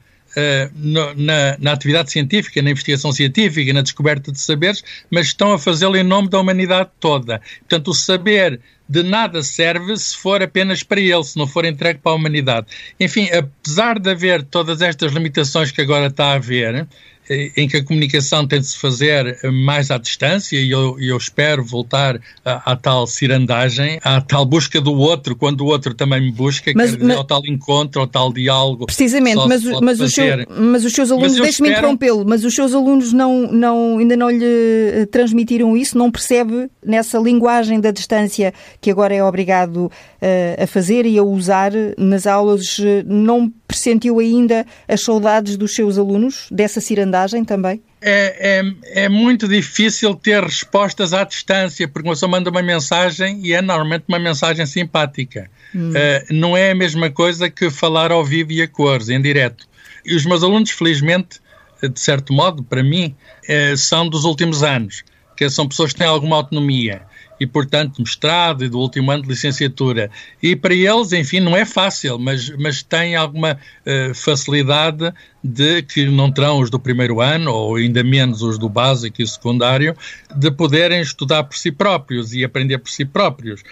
No, 0.75 1.13
na, 1.15 1.58
na, 1.60 1.72
atividade 1.72 2.12
científica, 2.12 2.62
na 2.62 2.72
investigação 2.72 3.12
científica, 3.12 3.72
na 3.72 3.82
descoberta 3.82 4.32
de 4.32 4.39
saberes, 4.39 4.84
mas 5.10 5.27
estão 5.27 5.54
a 5.54 5.60
fazê-lo 5.60 5.96
em 5.96 6.04
nome 6.04 6.30
da 6.30 6.39
humanidade 6.39 6.89
toda. 7.00 7.42
Portanto, 7.62 7.89
o 7.89 7.94
saber 7.94 8.60
de 8.88 9.04
nada 9.04 9.42
serve 9.42 9.98
se 9.98 10.15
for 10.15 10.42
apenas 10.44 10.84
para 10.84 11.00
ele, 11.00 11.24
se 11.24 11.38
não 11.38 11.48
for 11.48 11.65
entregue 11.65 12.00
para 12.00 12.12
a 12.12 12.15
humanidade. 12.15 12.68
Enfim, 13.00 13.30
apesar 13.32 14.00
de 14.00 14.12
haver 14.12 14.44
todas 14.44 14.82
estas 14.82 15.12
limitações 15.12 15.72
que 15.72 15.82
agora 15.82 16.08
está 16.08 16.27
a 16.27 16.34
haver, 16.34 16.75
eh, 16.75 16.88
em 17.29 17.67
que 17.67 17.77
a 17.77 17.84
comunicação 17.84 18.48
tem 18.48 18.60
de 18.60 18.67
se 18.67 18.77
fazer 18.77 19.39
mais 19.51 19.89
à 19.89 19.98
distância 19.98 20.58
e 20.58 20.70
eu, 20.70 20.98
eu 21.00 21.17
espero 21.17 21.63
voltar 21.63 22.20
à, 22.44 22.72
à, 22.72 22.75
tal 22.75 23.08
cirandagem, 23.08 24.00
à 24.03 24.22
tal 24.22 24.46
busca 24.46 24.79
do 24.79 24.94
outro, 24.94 25.36
quando 25.36 25.62
o 25.62 25.65
outro 25.65 25.94
também 25.94 26.22
me 26.22 26.32
busca, 26.32 26.72
mas, 26.75 26.91
dizer, 26.91 27.03
mas, 27.03 27.17
ao 27.17 27.24
tal 27.24 27.41
encontro, 27.46 28.01
ao 28.01 28.08
tal 28.08 28.32
diálogo. 28.32 28.86
Precisamente, 28.86 29.38
mas, 29.48 29.63
mas, 29.82 30.00
o 30.00 30.10
seu, 30.10 30.25
mas 30.50 30.86
os 30.86 30.94
seus 30.94 31.12
alunos, 31.12 31.34
deixe-me 31.34 31.70
espero... 31.70 31.72
interrompê-lo, 31.72 32.25
mas 32.25 32.44
os 32.44 32.53
seus 32.53 32.74
alunos 32.74 33.12
não, 33.12 33.51
não, 33.51 33.98
ainda 33.98 34.15
não 34.15 34.29
lhe 34.29 34.46
eh, 34.46 35.05
transmitiram 35.12 35.75
isso, 35.75 35.98
não 35.98 36.12
percebe 36.12 36.70
nessa 36.86 37.17
linguagem 37.17 37.79
da 37.79 37.91
distância 37.91 38.53
que 38.79 38.91
agora 38.91 39.13
é 39.13 39.24
obrigado 39.24 39.86
uh, 39.86 40.63
a 40.63 40.67
fazer 40.67 41.05
e 41.05 41.17
a 41.17 41.24
usar 41.24 41.72
nas 41.98 42.27
aulas, 42.27 42.77
não 43.05 43.50
percebe 43.50 43.64
sentiu 43.77 44.20
ainda 44.20 44.65
as 44.88 45.01
saudades 45.01 45.58
dos 45.58 45.75
seus 45.75 45.98
alunos, 45.98 46.48
dessa 46.51 46.82
cirandagem 46.82 47.44
também? 47.44 47.82
É, 48.01 48.62
é, 48.94 49.03
é, 49.05 49.10
muito 49.10 49.48
difícil 49.48 50.13
ter 50.13 50.44
respostas 50.44 51.13
à 51.13 51.24
distância, 51.24 51.88
porque 51.88 52.08
uma 52.08 52.13
pessoa 52.13 52.29
manda 52.29 52.50
uma 52.50 52.62
mensagem 52.62 53.39
e 53.44 53.53
é 53.53 53.62
normalmente 53.62 54.05
uma 54.08 54.20
mensagem 54.20 54.65
simpática. 54.65 55.50
Hum. 55.74 55.89
Uh, 55.89 56.34
não 56.34 56.55
é 56.55 56.72
a 56.72 56.75
mesma 56.75 57.10
coisa 57.10 57.50
que 57.50 57.70
falar 57.70 58.12
ao 58.12 58.24
vivo 58.24 58.51
e 58.51 58.62
a 58.62 58.67
cores, 58.67 59.10
em 59.10 59.22
direto. 59.22 59.67
E 60.05 60.15
os 60.15 60.25
meus 60.25 60.44
alunos, 60.44 60.70
felizmente, 60.70 61.39
de 61.82 62.00
certo 62.00 62.32
modo, 62.32 62.63
para 62.63 62.84
mim, 62.84 63.15
uh, 63.50 63.75
são 63.75 64.08
dos 64.08 64.24
últimos 64.24 64.62
anos, 64.62 65.03
que 65.36 65.50
são 65.50 65.67
pessoas 65.67 65.91
que 65.91 66.00
têm 66.00 66.08
alguma 66.08 66.36
autonomia 66.36 67.01
e, 67.39 67.46
portanto, 67.46 68.01
mestrado 68.01 68.63
e 68.63 68.70
do 68.70 68.80
último 68.80 69.12
ano 69.12 69.24
de 69.24 69.30
licenciatura. 69.30 70.10
E 70.42 70.56
para 70.56 70.74
eles, 70.74 71.12
enfim, 71.12 71.39
não 71.39 71.56
é 71.56 71.65
fácil, 71.65 72.18
mas, 72.18 72.50
mas 72.58 72.84
têm 72.84 73.15
alguma 73.15 73.54
uh, 73.54 74.13
facilidade 74.13 75.13
de 75.44 75.84
que 75.84 76.06
não 76.06 76.32
terão 76.32 76.60
os 76.60 76.70
do 76.70 76.80
primeiro 76.80 77.22
ano, 77.22 77.51
ou 77.51 77.75
ainda 77.75 78.04
menos 78.04 78.42
os 78.42 78.58
do 78.58 78.68
básico 78.68 79.22
e 79.22 79.27
secundário, 79.27 79.96
de 80.36 80.50
poderem 80.50 81.01
estudar 81.01 81.44
por 81.44 81.56
si 81.56 81.72
próprios 81.72 82.34
e 82.34 82.44
aprender 82.44 82.80
por 82.80 82.89
si 82.89 83.06
próprios 83.06 83.63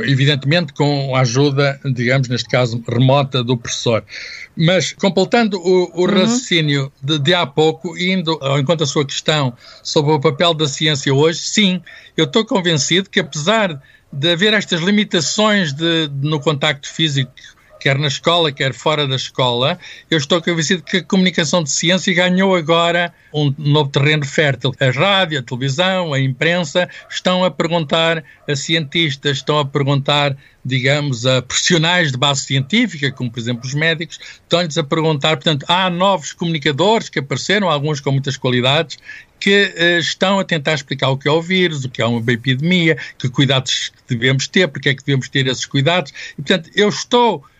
evidentemente 0.00 0.72
com 0.72 1.14
a 1.14 1.20
ajuda, 1.20 1.80
digamos, 1.84 2.28
neste 2.28 2.48
caso, 2.48 2.82
remota 2.88 3.42
do 3.42 3.56
professor. 3.56 4.04
Mas, 4.56 4.92
completando 4.92 5.58
o, 5.58 5.90
o 5.94 6.00
uhum. 6.00 6.06
raciocínio 6.06 6.92
de, 7.02 7.18
de, 7.18 7.34
há 7.34 7.46
pouco, 7.46 7.96
indo 7.96 8.38
ao 8.40 8.58
encontro 8.58 8.84
da 8.84 8.86
sua 8.86 9.04
questão 9.04 9.52
sobre 9.82 10.12
o 10.12 10.20
papel 10.20 10.54
da 10.54 10.66
ciência 10.66 11.12
hoje, 11.12 11.40
sim, 11.40 11.80
eu 12.16 12.24
estou 12.24 12.44
convencido 12.44 13.08
que 13.08 13.20
apesar 13.20 13.80
de 14.12 14.32
haver 14.32 14.52
estas 14.52 14.80
limitações 14.80 15.72
de, 15.72 16.08
de, 16.08 16.28
no 16.28 16.38
contacto 16.38 16.88
físico 16.88 17.32
quer 17.82 17.98
na 17.98 18.06
escola, 18.06 18.52
quer 18.52 18.72
fora 18.72 19.08
da 19.08 19.16
escola, 19.16 19.76
eu 20.08 20.16
estou 20.16 20.40
convencido 20.40 20.84
que 20.84 20.98
a 20.98 21.02
comunicação 21.02 21.64
de 21.64 21.70
ciência 21.70 22.14
ganhou 22.14 22.54
agora 22.54 23.12
um 23.34 23.52
novo 23.58 23.90
terreno 23.90 24.24
fértil. 24.24 24.72
A 24.78 24.90
rádio, 24.90 25.40
a 25.40 25.42
televisão, 25.42 26.14
a 26.14 26.20
imprensa 26.20 26.88
estão 27.10 27.44
a 27.44 27.50
perguntar 27.50 28.22
a 28.48 28.54
cientistas, 28.54 29.38
estão 29.38 29.58
a 29.58 29.64
perguntar, 29.64 30.36
digamos, 30.64 31.26
a 31.26 31.42
profissionais 31.42 32.12
de 32.12 32.18
base 32.18 32.42
científica, 32.42 33.10
como 33.10 33.32
por 33.32 33.40
exemplo 33.40 33.66
os 33.66 33.74
médicos, 33.74 34.20
estão-lhes 34.42 34.78
a 34.78 34.84
perguntar, 34.84 35.36
portanto, 35.36 35.66
há 35.68 35.90
novos 35.90 36.32
comunicadores 36.32 37.08
que 37.08 37.18
apareceram, 37.18 37.68
alguns 37.68 38.00
com 38.00 38.12
muitas 38.12 38.36
qualidades, 38.36 38.96
que 39.40 39.74
uh, 39.76 39.98
estão 39.98 40.38
a 40.38 40.44
tentar 40.44 40.74
explicar 40.74 41.08
o 41.08 41.16
que 41.16 41.26
é 41.26 41.32
o 41.32 41.42
vírus, 41.42 41.84
o 41.84 41.90
que 41.90 42.00
é 42.00 42.06
uma 42.06 42.32
epidemia, 42.32 42.96
que 43.18 43.28
cuidados 43.28 43.90
devemos 44.06 44.46
ter, 44.46 44.68
porque 44.68 44.90
é 44.90 44.94
que 44.94 45.04
devemos 45.04 45.28
ter 45.28 45.48
esses 45.48 45.66
cuidados. 45.66 46.12
E, 46.38 46.42
portanto, 46.42 46.70
eu 46.76 46.88
estou 46.88 47.44
eh, 47.44 47.51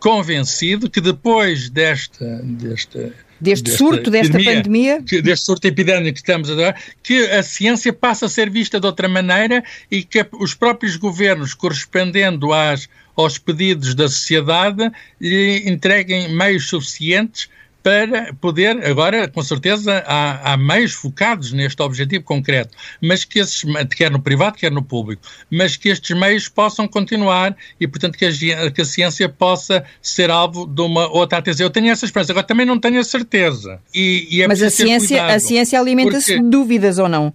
convencido 0.00 0.90
que 0.90 1.00
depois 1.00 1.70
desta, 1.70 2.24
desta 2.42 3.12
deste 3.40 3.70
surto, 3.70 4.10
desta 4.10 4.36
epidemia, 4.36 4.96
pandemia. 4.96 5.22
Deste 5.22 5.46
surto 5.46 5.66
epidémico 5.66 6.14
que 6.14 6.18
estamos 6.18 6.50
a 6.50 6.54
dar, 6.54 6.82
que 7.02 7.24
a 7.30 7.42
ciência 7.42 7.92
passa 7.92 8.26
a 8.26 8.28
ser 8.28 8.50
vista 8.50 8.80
de 8.80 8.86
outra 8.86 9.08
maneira 9.08 9.62
e 9.90 10.02
que 10.02 10.26
os 10.32 10.54
próprios 10.54 10.96
governos, 10.96 11.54
correspondendo 11.54 12.52
às, 12.52 12.88
aos 13.16 13.38
pedidos 13.38 13.94
da 13.94 14.08
sociedade, 14.08 14.90
lhe 15.20 15.68
entreguem 15.68 16.32
meios 16.32 16.68
suficientes 16.68 17.48
para 17.88 18.34
poder, 18.34 18.84
agora 18.84 19.26
com 19.28 19.42
certeza 19.42 20.04
há, 20.06 20.52
há, 20.52 20.56
meios 20.58 20.92
focados 20.92 21.54
neste 21.54 21.80
objetivo 21.80 22.22
concreto, 22.22 22.76
mas 23.00 23.24
que 23.24 23.38
esses, 23.38 23.64
quer 23.96 24.10
no 24.10 24.20
privado, 24.20 24.58
quer 24.58 24.70
no 24.70 24.82
público, 24.82 25.22
mas 25.50 25.74
que 25.74 25.88
estes 25.88 26.14
meios 26.14 26.50
possam 26.50 26.86
continuar 26.86 27.56
e, 27.80 27.88
portanto, 27.88 28.18
que 28.18 28.26
a, 28.26 28.70
que 28.70 28.82
a 28.82 28.84
ciência 28.84 29.26
possa 29.26 29.82
ser 30.02 30.30
alvo 30.30 30.66
de 30.66 30.82
uma 30.82 31.08
outra 31.08 31.38
atenção. 31.38 31.64
Eu 31.64 31.70
tenho 31.70 31.90
essa 31.90 32.04
esperança, 32.04 32.32
agora 32.32 32.46
também 32.46 32.66
não 32.66 32.78
tenho 32.78 33.00
a 33.00 33.04
certeza. 33.04 33.80
E, 33.94 34.28
e 34.30 34.42
é 34.42 34.48
mas 34.48 34.62
a 34.62 34.68
ciência, 34.68 35.24
a 35.24 35.40
ciência 35.40 35.80
alimenta-se 35.80 36.38
de 36.38 36.50
dúvidas 36.50 36.98
ou 36.98 37.08
não? 37.08 37.32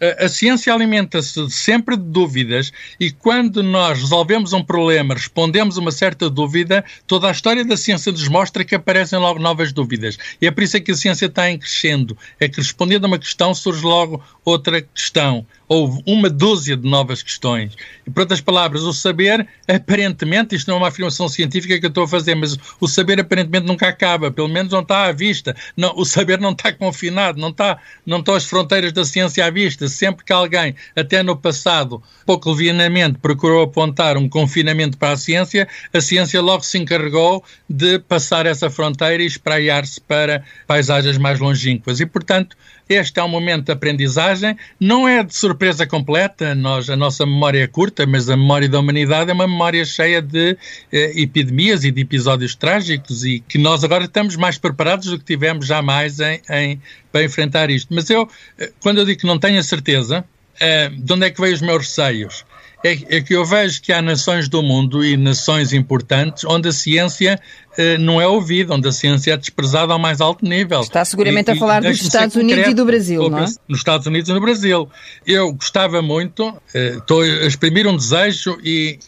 A, 0.00 0.28
ciência 0.28 0.72
alimenta-se 0.72 1.50
sempre 1.50 1.96
de 1.96 2.02
dúvidas 2.02 2.72
e 2.98 3.10
quando 3.10 3.62
nós 3.62 4.00
resolvemos 4.00 4.52
um 4.52 4.62
problema, 4.62 5.14
respondemos 5.14 5.76
uma 5.76 5.90
certa 5.90 6.28
dúvida, 6.28 6.84
toda 7.06 7.28
a 7.28 7.30
história 7.30 7.64
da 7.64 7.76
ciência 7.76 8.10
nos 8.12 8.28
mostra 8.28 8.64
que 8.64 8.74
aparecem 8.74 9.18
logo 9.18 9.38
novas 9.38 9.72
dúvidas. 9.72 10.18
E 10.40 10.46
é 10.46 10.50
por 10.50 10.62
isso 10.62 10.76
é 10.76 10.80
que 10.80 10.92
a 10.92 10.96
ciência 10.96 11.26
está 11.26 11.50
em 11.50 11.58
crescendo. 11.58 12.16
É 12.38 12.48
que 12.48 12.56
respondendo 12.56 13.04
a 13.04 13.08
uma 13.08 13.18
questão 13.18 13.54
surge 13.54 13.84
logo 13.84 14.22
outra 14.44 14.82
questão. 14.82 15.46
Houve 15.74 16.00
uma 16.06 16.30
dúzia 16.30 16.76
de 16.76 16.88
novas 16.88 17.20
questões. 17.20 17.76
E, 18.06 18.10
por 18.10 18.20
outras 18.20 18.40
palavras, 18.40 18.82
o 18.82 18.92
saber, 18.92 19.44
aparentemente, 19.66 20.54
isto 20.54 20.68
não 20.68 20.76
é 20.76 20.78
uma 20.78 20.88
afirmação 20.88 21.28
científica 21.28 21.80
que 21.80 21.86
eu 21.86 21.88
estou 21.88 22.04
a 22.04 22.08
fazer, 22.08 22.36
mas 22.36 22.56
o 22.80 22.86
saber 22.86 23.18
aparentemente 23.18 23.66
nunca 23.66 23.88
acaba, 23.88 24.30
pelo 24.30 24.48
menos 24.48 24.70
não 24.70 24.82
está 24.82 25.06
à 25.06 25.12
vista. 25.12 25.56
Não, 25.76 25.92
o 25.96 26.04
saber 26.04 26.38
não 26.38 26.52
está 26.52 26.72
confinado, 26.72 27.40
não, 27.40 27.48
está, 27.48 27.78
não 28.06 28.20
estão 28.20 28.36
as 28.36 28.44
fronteiras 28.44 28.92
da 28.92 29.04
ciência 29.04 29.44
à 29.44 29.50
vista. 29.50 29.88
Sempre 29.88 30.24
que 30.24 30.32
alguém, 30.32 30.76
até 30.94 31.24
no 31.24 31.36
passado, 31.36 32.00
pouco 32.24 32.52
levianamente 32.52 33.18
procurou 33.18 33.64
apontar 33.64 34.16
um 34.16 34.28
confinamento 34.28 34.96
para 34.96 35.14
a 35.14 35.16
ciência, 35.16 35.66
a 35.92 36.00
ciência 36.00 36.40
logo 36.40 36.62
se 36.62 36.78
encarregou 36.78 37.42
de 37.68 37.98
passar 37.98 38.46
essa 38.46 38.70
fronteira 38.70 39.24
e 39.24 39.26
espraiar-se 39.26 40.00
para 40.00 40.44
paisagens 40.68 41.18
mais 41.18 41.40
longínquas. 41.40 41.98
E, 41.98 42.06
portanto, 42.06 42.56
este 42.88 43.18
é 43.18 43.24
um 43.24 43.28
momento 43.28 43.66
de 43.66 43.72
aprendizagem, 43.72 44.56
não 44.78 45.08
é 45.08 45.22
de 45.22 45.34
surpresa 45.34 45.86
completa, 45.86 46.54
nós, 46.54 46.90
a 46.90 46.96
nossa 46.96 47.24
memória 47.24 47.64
é 47.64 47.66
curta, 47.66 48.06
mas 48.06 48.28
a 48.28 48.36
memória 48.36 48.68
da 48.68 48.78
humanidade 48.78 49.30
é 49.30 49.34
uma 49.34 49.48
memória 49.48 49.84
cheia 49.84 50.20
de 50.20 50.56
eh, 50.92 51.12
epidemias 51.22 51.84
e 51.84 51.90
de 51.90 52.02
episódios 52.02 52.54
trágicos 52.54 53.24
e 53.24 53.40
que 53.40 53.58
nós 53.58 53.84
agora 53.84 54.04
estamos 54.04 54.36
mais 54.36 54.58
preparados 54.58 55.08
do 55.08 55.18
que 55.18 55.24
tivemos 55.24 55.66
jamais 55.66 56.20
em, 56.20 56.40
em 56.50 56.82
para 57.10 57.24
enfrentar 57.24 57.70
isto. 57.70 57.94
Mas 57.94 58.10
eu, 58.10 58.28
eh, 58.58 58.70
quando 58.80 58.98
eu 58.98 59.04
digo 59.04 59.20
que 59.20 59.26
não 59.26 59.38
tenho 59.38 59.58
a 59.58 59.62
certeza, 59.62 60.24
eh, 60.60 60.90
de 60.90 61.12
onde 61.12 61.26
é 61.26 61.30
que 61.30 61.40
veio 61.40 61.54
os 61.54 61.62
meus 61.62 61.78
receios? 61.78 62.44
É, 62.84 63.16
é, 63.16 63.20
que 63.22 63.34
eu 63.34 63.46
vejo 63.46 63.80
que 63.80 63.90
há 63.90 64.02
nações 64.02 64.46
do 64.46 64.62
mundo 64.62 65.02
e 65.02 65.16
nações 65.16 65.72
importantes 65.72 66.44
onde 66.44 66.68
a 66.68 66.72
ciência 66.72 67.40
eh, 67.78 67.96
não 67.96 68.20
é 68.20 68.26
ouvida, 68.26 68.74
onde 68.74 68.86
a 68.86 68.92
ciência 68.92 69.32
é 69.32 69.36
desprezada 69.38 69.94
ao 69.94 69.98
mais 69.98 70.20
alto 70.20 70.44
nível. 70.44 70.82
Está 70.82 71.02
seguramente 71.02 71.50
e, 71.50 71.52
a 71.52 71.56
falar 71.56 71.80
dos 71.80 72.02
Estados 72.02 72.36
Unidos 72.36 72.68
e 72.68 72.74
do 72.74 72.84
Brasil, 72.84 73.30
não 73.30 73.38
é? 73.38 73.46
Nos 73.66 73.78
Estados 73.78 74.06
Unidos 74.06 74.28
e 74.28 74.34
no 74.34 74.40
Brasil. 74.40 74.86
Eu 75.26 75.54
gostava 75.54 76.02
muito, 76.02 76.54
eh, 76.74 76.96
estou 76.98 77.22
a 77.22 77.46
exprimir 77.46 77.86
um 77.86 77.96
desejo 77.96 78.58
e, 78.62 78.98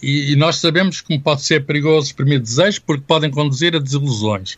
e, 0.00 0.32
e, 0.32 0.36
nós 0.36 0.56
sabemos 0.56 1.00
como 1.00 1.20
pode 1.20 1.42
ser 1.42 1.66
perigoso 1.66 2.06
exprimir 2.06 2.38
desejos 2.38 2.78
porque 2.78 3.02
podem 3.04 3.32
conduzir 3.32 3.74
a 3.74 3.80
desilusões. 3.80 4.56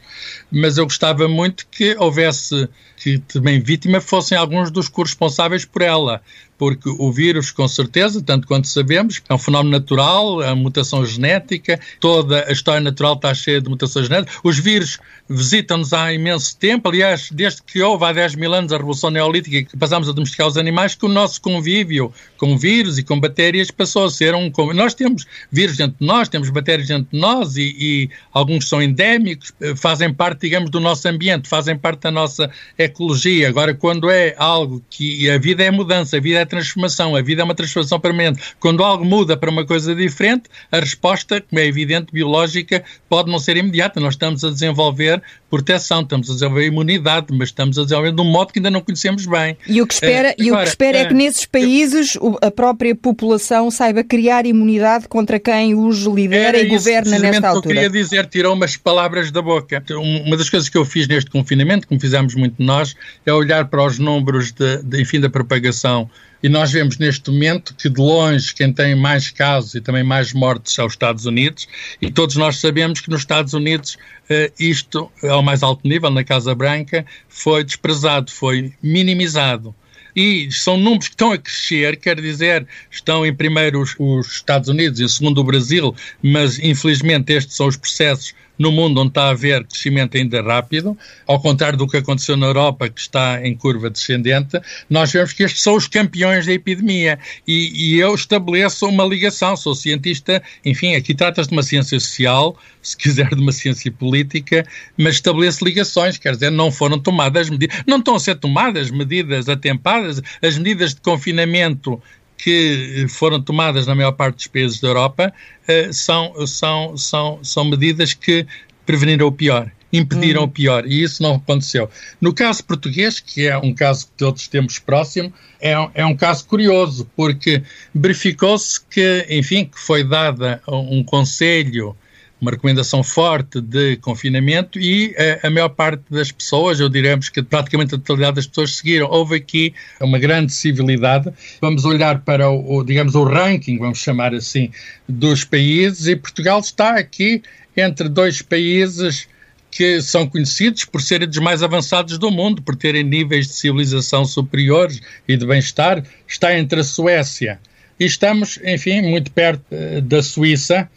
Mas 0.52 0.76
eu 0.76 0.84
gostava 0.84 1.26
muito 1.26 1.66
que 1.70 1.96
houvesse, 1.98 2.68
que 2.98 3.20
também 3.20 3.58
vítima 3.58 4.02
fossem 4.02 4.36
alguns 4.36 4.70
dos 4.70 4.86
corresponsáveis 4.86 5.64
por 5.64 5.80
ela 5.80 6.20
porque 6.58 6.88
o 6.88 7.12
vírus, 7.12 7.50
com 7.50 7.66
certeza, 7.68 8.22
tanto 8.22 8.46
quanto 8.46 8.66
sabemos, 8.68 9.22
é 9.28 9.34
um 9.34 9.38
fenómeno 9.38 9.70
natural, 9.72 10.42
é 10.42 10.46
uma 10.46 10.56
mutação 10.56 11.04
genética, 11.04 11.78
toda 12.00 12.44
a 12.48 12.52
história 12.52 12.80
natural 12.80 13.14
está 13.14 13.34
cheia 13.34 13.60
de 13.60 13.68
mutações 13.68 14.06
genéticas. 14.06 14.38
Os 14.42 14.58
vírus 14.58 14.98
visitam-nos 15.28 15.92
há 15.92 16.12
imenso 16.12 16.56
tempo, 16.56 16.88
aliás, 16.88 17.28
desde 17.30 17.62
que 17.62 17.82
houve 17.82 18.04
há 18.04 18.12
10 18.12 18.36
mil 18.36 18.54
anos 18.54 18.72
a 18.72 18.76
Revolução 18.76 19.10
Neolítica 19.10 19.56
e 19.56 19.64
que 19.64 19.76
passámos 19.76 20.08
a 20.08 20.12
domesticar 20.12 20.46
os 20.46 20.56
animais, 20.56 20.94
que 20.94 21.04
o 21.04 21.08
nosso 21.08 21.40
convívio 21.40 22.12
com 22.36 22.56
vírus 22.56 22.98
e 22.98 23.02
com 23.02 23.18
bactérias 23.18 23.70
passou 23.70 24.04
a 24.04 24.10
ser 24.10 24.34
um. 24.34 24.50
Nós 24.74 24.94
temos 24.94 25.26
vírus 25.50 25.76
dentro 25.76 25.96
de 26.00 26.06
nós, 26.06 26.28
temos 26.28 26.48
bactérias 26.50 26.88
dentro 26.88 27.08
de 27.12 27.18
nós 27.18 27.56
e, 27.56 27.76
e 27.78 28.10
alguns 28.32 28.68
são 28.68 28.80
endémicos, 28.80 29.52
fazem 29.76 30.12
parte, 30.12 30.42
digamos, 30.42 30.70
do 30.70 30.80
nosso 30.80 31.08
ambiente, 31.08 31.48
fazem 31.48 31.76
parte 31.76 32.02
da 32.02 32.10
nossa 32.10 32.50
ecologia. 32.78 33.48
Agora, 33.48 33.74
quando 33.74 34.08
é 34.10 34.34
algo 34.38 34.82
que 34.88 35.28
a 35.28 35.38
vida 35.38 35.64
é 35.64 35.70
mudança, 35.70 36.16
a 36.16 36.20
vida 36.20 36.40
é 36.40 36.45
transformação, 36.46 37.16
a 37.16 37.22
vida 37.22 37.42
é 37.42 37.44
uma 37.44 37.54
transformação 37.54 37.98
permanente. 38.00 38.40
Quando 38.58 38.82
algo 38.82 39.04
muda 39.04 39.36
para 39.36 39.50
uma 39.50 39.66
coisa 39.66 39.94
diferente, 39.94 40.44
a 40.70 40.78
resposta, 40.78 41.40
como 41.40 41.60
é 41.60 41.66
evidente, 41.66 42.12
biológica, 42.12 42.84
pode 43.08 43.30
não 43.30 43.38
ser 43.38 43.56
imediata. 43.56 44.00
Nós 44.00 44.14
estamos 44.14 44.44
a 44.44 44.50
desenvolver 44.50 45.22
proteção, 45.50 46.02
estamos 46.02 46.28
a 46.30 46.34
desenvolver 46.34 46.66
imunidade, 46.66 47.26
mas 47.30 47.48
estamos 47.48 47.78
a 47.78 47.82
desenvolver 47.82 48.12
de 48.12 48.20
um 48.20 48.24
modo 48.24 48.52
que 48.52 48.58
ainda 48.58 48.70
não 48.70 48.80
conhecemos 48.80 49.26
bem. 49.26 49.56
E 49.66 49.80
o 49.80 49.86
que 49.86 49.94
espera, 49.94 50.30
uh, 50.30 50.42
e 50.42 50.48
agora, 50.48 50.62
o 50.62 50.64
que 50.64 50.68
espera 50.70 50.98
é 50.98 51.04
que 51.04 51.14
nesses 51.14 51.46
países 51.46 52.18
a 52.42 52.50
própria 52.50 52.94
população 52.94 53.70
saiba 53.70 54.02
criar 54.02 54.46
imunidade 54.46 55.08
contra 55.08 55.38
quem 55.38 55.74
os 55.74 56.02
lidera 56.02 56.58
e 56.58 56.66
governa 56.66 57.18
nesta 57.18 57.48
altura. 57.48 57.74
Eu 57.74 57.90
queria 57.90 58.02
dizer, 58.02 58.26
tirou 58.26 58.54
umas 58.54 58.76
palavras 58.76 59.30
da 59.30 59.40
boca. 59.40 59.82
Uma 59.90 60.36
das 60.36 60.50
coisas 60.50 60.68
que 60.68 60.76
eu 60.76 60.84
fiz 60.84 61.06
neste 61.06 61.30
confinamento, 61.30 61.86
como 61.86 62.00
fizemos 62.00 62.34
muito 62.34 62.62
nós, 62.62 62.94
é 63.24 63.32
olhar 63.32 63.66
para 63.66 63.84
os 63.84 63.98
números 63.98 64.52
de, 64.52 64.82
de 64.82 65.00
enfim, 65.00 65.20
da 65.20 65.30
propagação 65.30 66.10
e 66.42 66.48
nós 66.48 66.70
vemos 66.72 66.98
neste 66.98 67.30
momento 67.30 67.74
que, 67.74 67.88
de 67.88 68.00
longe, 68.00 68.54
quem 68.54 68.72
tem 68.72 68.94
mais 68.94 69.30
casos 69.30 69.74
e 69.74 69.80
também 69.80 70.02
mais 70.02 70.32
mortes 70.32 70.74
são 70.74 70.86
os 70.86 70.92
Estados 70.92 71.26
Unidos, 71.26 71.66
e 72.00 72.10
todos 72.10 72.36
nós 72.36 72.58
sabemos 72.58 73.00
que 73.00 73.10
nos 73.10 73.20
Estados 73.20 73.54
Unidos 73.54 73.96
eh, 74.28 74.52
isto, 74.58 75.10
ao 75.22 75.42
mais 75.42 75.62
alto 75.62 75.86
nível, 75.86 76.10
na 76.10 76.24
Casa 76.24 76.54
Branca, 76.54 77.04
foi 77.28 77.64
desprezado, 77.64 78.30
foi 78.30 78.72
minimizado. 78.82 79.74
E 80.14 80.50
são 80.50 80.78
números 80.78 81.08
que 81.08 81.14
estão 81.14 81.32
a 81.32 81.38
crescer, 81.38 81.96
quer 81.98 82.18
dizer, 82.18 82.66
estão 82.90 83.26
em 83.26 83.34
primeiro 83.34 83.82
os, 83.82 83.94
os, 83.98 84.36
Estados 84.36 84.70
Unidos 84.70 84.98
em 84.98 85.06
segundo 85.06 85.38
o 85.38 85.44
Brasil, 85.44 85.94
mas 86.22 86.58
infelizmente 86.58 87.34
estes 87.34 87.54
são 87.54 87.66
os 87.66 87.76
processos 87.76 88.34
no 88.58 88.72
mundo 88.72 89.00
onde 89.00 89.10
está 89.10 89.24
a 89.24 89.30
haver 89.30 89.64
crescimento 89.64 90.16
ainda 90.16 90.42
rápido, 90.42 90.96
ao 91.26 91.40
contrário 91.40 91.78
do 91.78 91.86
que 91.86 91.96
aconteceu 91.96 92.36
na 92.36 92.46
Europa, 92.46 92.88
que 92.88 93.00
está 93.00 93.46
em 93.46 93.54
curva 93.54 93.90
descendente, 93.90 94.60
nós 94.88 95.12
vemos 95.12 95.32
que 95.32 95.42
estes 95.42 95.62
são 95.62 95.76
os 95.76 95.86
campeões 95.86 96.46
da 96.46 96.52
epidemia. 96.52 97.18
E, 97.46 97.94
e 97.94 98.00
eu 98.00 98.14
estabeleço 98.14 98.86
uma 98.86 99.04
ligação, 99.04 99.56
sou 99.56 99.74
cientista, 99.74 100.42
enfim, 100.64 100.94
aqui 100.94 101.14
trata-se 101.14 101.48
de 101.48 101.54
uma 101.54 101.62
ciência 101.62 101.98
social, 102.00 102.56
se 102.82 102.96
quiser 102.96 103.28
de 103.28 103.40
uma 103.40 103.52
ciência 103.52 103.90
política, 103.90 104.66
mas 104.96 105.16
estabeleço 105.16 105.64
ligações, 105.64 106.18
quer 106.18 106.32
dizer, 106.32 106.50
não 106.50 106.70
foram 106.70 106.98
tomadas 106.98 107.50
medidas, 107.50 107.82
não 107.86 107.98
estão 107.98 108.14
a 108.14 108.20
ser 108.20 108.36
tomadas 108.36 108.90
medidas 108.90 109.48
atempadas, 109.48 110.22
as 110.42 110.56
medidas 110.56 110.94
de 110.94 111.00
confinamento 111.00 112.00
que 112.36 113.06
foram 113.08 113.40
tomadas 113.40 113.86
na 113.86 113.94
maior 113.94 114.12
parte 114.12 114.36
dos 114.36 114.46
países 114.46 114.80
da 114.80 114.88
Europa 114.88 115.32
uh, 115.68 115.92
são, 115.92 116.46
são, 116.46 116.96
são, 116.96 117.38
são 117.42 117.64
medidas 117.64 118.14
que 118.14 118.46
preveniram 118.84 119.26
o 119.26 119.32
pior, 119.32 119.70
impediram 119.92 120.42
hum. 120.42 120.44
o 120.44 120.48
pior, 120.48 120.86
e 120.86 121.02
isso 121.02 121.22
não 121.22 121.36
aconteceu. 121.36 121.90
No 122.20 122.32
caso 122.32 122.64
português, 122.64 123.18
que 123.18 123.46
é 123.46 123.56
um 123.56 123.74
caso 123.74 124.06
que 124.06 124.12
todos 124.16 124.46
temos 124.46 124.78
próximo, 124.78 125.32
é, 125.60 125.72
é 125.94 126.06
um 126.06 126.16
caso 126.16 126.46
curioso, 126.46 127.10
porque 127.16 127.62
verificou-se 127.94 128.80
que, 128.90 129.26
enfim, 129.28 129.64
que 129.64 129.78
foi 129.78 130.04
dada 130.04 130.62
um 130.68 131.02
conselho 131.02 131.96
uma 132.40 132.50
recomendação 132.50 133.02
forte 133.02 133.60
de 133.60 133.96
confinamento 133.96 134.78
e 134.78 135.14
a, 135.16 135.22
eh, 135.22 135.40
a 135.44 135.50
maior 135.50 135.70
parte 135.70 136.02
das 136.10 136.30
pessoas, 136.30 136.80
eu 136.80 136.88
diremos 136.88 137.28
que 137.28 137.42
praticamente 137.42 137.94
a 137.94 137.98
totalidade 137.98 138.36
das 138.36 138.46
pessoas 138.46 138.76
seguiram. 138.76 139.08
Houve 139.10 139.36
aqui 139.36 139.74
uma 140.00 140.18
grande 140.18 140.52
civilidade. 140.52 141.32
Vamos 141.60 141.84
olhar 141.84 142.20
para 142.20 142.50
o, 142.50 142.76
o, 142.76 142.84
digamos, 142.84 143.14
o 143.14 143.24
ranking, 143.24 143.78
vamos 143.78 143.98
chamar 143.98 144.34
assim, 144.34 144.70
dos 145.08 145.44
países 145.44 146.06
e 146.06 146.16
Portugal 146.16 146.60
está 146.60 146.96
aqui 146.96 147.42
entre 147.76 148.08
dois 148.08 148.42
países 148.42 149.28
que 149.70 150.00
são 150.00 150.26
conhecidos 150.26 150.84
por 150.84 151.02
serem 151.02 151.28
dos 151.28 151.38
mais 151.38 151.62
avançados 151.62 152.16
do 152.16 152.30
mundo, 152.30 152.62
por 152.62 152.74
terem 152.74 153.02
níveis 153.02 153.46
de 153.46 153.52
civilização 153.54 154.24
superiores 154.24 155.00
e 155.28 155.36
de 155.36 155.46
bem-estar. 155.46 156.02
Está 156.26 156.58
entre 156.58 156.80
a 156.80 156.84
Suécia 156.84 157.58
e 157.98 158.04
estamos, 158.04 158.58
enfim, 158.64 159.02
muito 159.02 159.30
perto 159.30 159.62
uh, 159.70 160.00
da 160.00 160.22
Suíça 160.22 160.88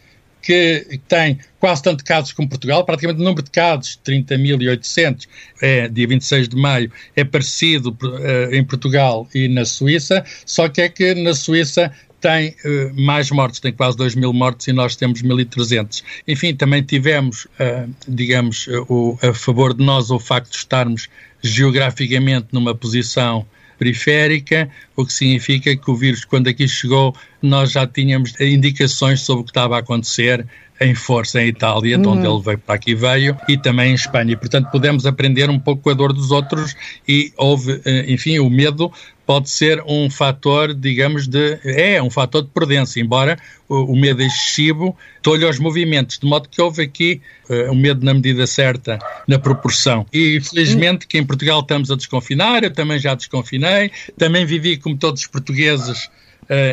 que 0.42 1.00
tem 1.08 1.38
quase 1.58 1.82
tanto 1.82 2.04
casos 2.04 2.32
como 2.32 2.48
Portugal, 2.48 2.84
praticamente 2.84 3.20
o 3.20 3.24
número 3.24 3.42
de 3.42 3.50
casos, 3.50 3.98
30.800, 4.04 5.26
é, 5.60 5.88
dia 5.88 6.06
26 6.06 6.48
de 6.48 6.56
maio, 6.56 6.90
é 7.14 7.24
parecido 7.24 7.96
uh, 8.02 8.54
em 8.54 8.64
Portugal 8.64 9.28
e 9.34 9.48
na 9.48 9.64
Suíça, 9.64 10.24
só 10.46 10.68
que 10.68 10.80
é 10.80 10.88
que 10.88 11.14
na 11.14 11.34
Suíça 11.34 11.92
tem 12.20 12.50
uh, 12.64 13.00
mais 13.00 13.30
mortes, 13.30 13.60
tem 13.60 13.72
quase 13.72 13.96
2 13.96 14.14
mil 14.14 14.32
mortes 14.32 14.68
e 14.68 14.72
nós 14.72 14.96
temos 14.96 15.22
1.300. 15.22 16.02
Enfim, 16.26 16.54
também 16.54 16.82
tivemos, 16.82 17.44
uh, 17.44 17.90
digamos, 18.06 18.68
o, 18.88 19.18
a 19.22 19.32
favor 19.34 19.74
de 19.74 19.84
nós 19.84 20.10
o 20.10 20.18
facto 20.18 20.50
de 20.50 20.56
estarmos 20.56 21.08
geograficamente 21.42 22.48
numa 22.52 22.74
posição 22.74 23.46
periférica, 23.80 24.68
o 24.94 25.06
que 25.06 25.12
significa 25.12 25.74
que 25.74 25.90
o 25.90 25.96
vírus, 25.96 26.22
quando 26.26 26.48
aqui 26.48 26.68
chegou, 26.68 27.16
nós 27.40 27.72
já 27.72 27.86
tínhamos 27.86 28.38
indicações 28.38 29.22
sobre 29.22 29.40
o 29.40 29.44
que 29.44 29.50
estava 29.50 29.76
a 29.76 29.78
acontecer 29.78 30.46
em 30.82 30.94
força 30.94 31.42
em 31.42 31.48
Itália, 31.48 31.96
de 31.96 32.06
onde 32.06 32.26
uhum. 32.26 32.36
ele 32.36 32.44
veio 32.44 32.58
para 32.58 32.74
aqui 32.74 32.94
veio, 32.94 33.36
e 33.48 33.56
também 33.56 33.92
em 33.92 33.94
Espanha. 33.94 34.32
E, 34.32 34.36
portanto, 34.36 34.70
podemos 34.70 35.06
aprender 35.06 35.48
um 35.48 35.58
pouco 35.58 35.82
com 35.82 35.90
a 35.90 35.94
dor 35.94 36.12
dos 36.12 36.30
outros 36.30 36.74
e 37.08 37.32
houve, 37.36 37.80
eh, 37.84 38.04
enfim, 38.08 38.38
o 38.38 38.48
medo 38.48 38.92
pode 39.30 39.48
ser 39.48 39.80
um 39.86 40.10
fator, 40.10 40.74
digamos, 40.74 41.28
de. 41.28 41.60
É 41.62 42.02
um 42.02 42.10
fator 42.10 42.42
de 42.42 42.48
prudência, 42.48 43.00
embora 43.00 43.38
o, 43.68 43.92
o 43.92 43.96
medo 43.96 44.20
excessivo 44.20 44.96
tolhe 45.22 45.44
aos 45.44 45.56
movimentos, 45.60 46.18
de 46.18 46.26
modo 46.26 46.48
que 46.48 46.60
houve 46.60 46.82
aqui 46.82 47.20
uh, 47.48 47.70
um 47.70 47.76
medo 47.76 48.04
na 48.04 48.12
medida 48.12 48.44
certa, 48.44 48.98
na 49.28 49.38
proporção. 49.38 50.04
E 50.12 50.40
felizmente 50.40 51.06
que 51.06 51.16
em 51.16 51.24
Portugal 51.24 51.60
estamos 51.60 51.92
a 51.92 51.94
desconfinar, 51.94 52.64
eu 52.64 52.72
também 52.72 52.98
já 52.98 53.14
desconfinei, 53.14 53.92
também 54.18 54.44
vivi 54.44 54.76
como 54.76 54.96
todos 54.96 55.20
os 55.20 55.28
portugueses 55.28 56.10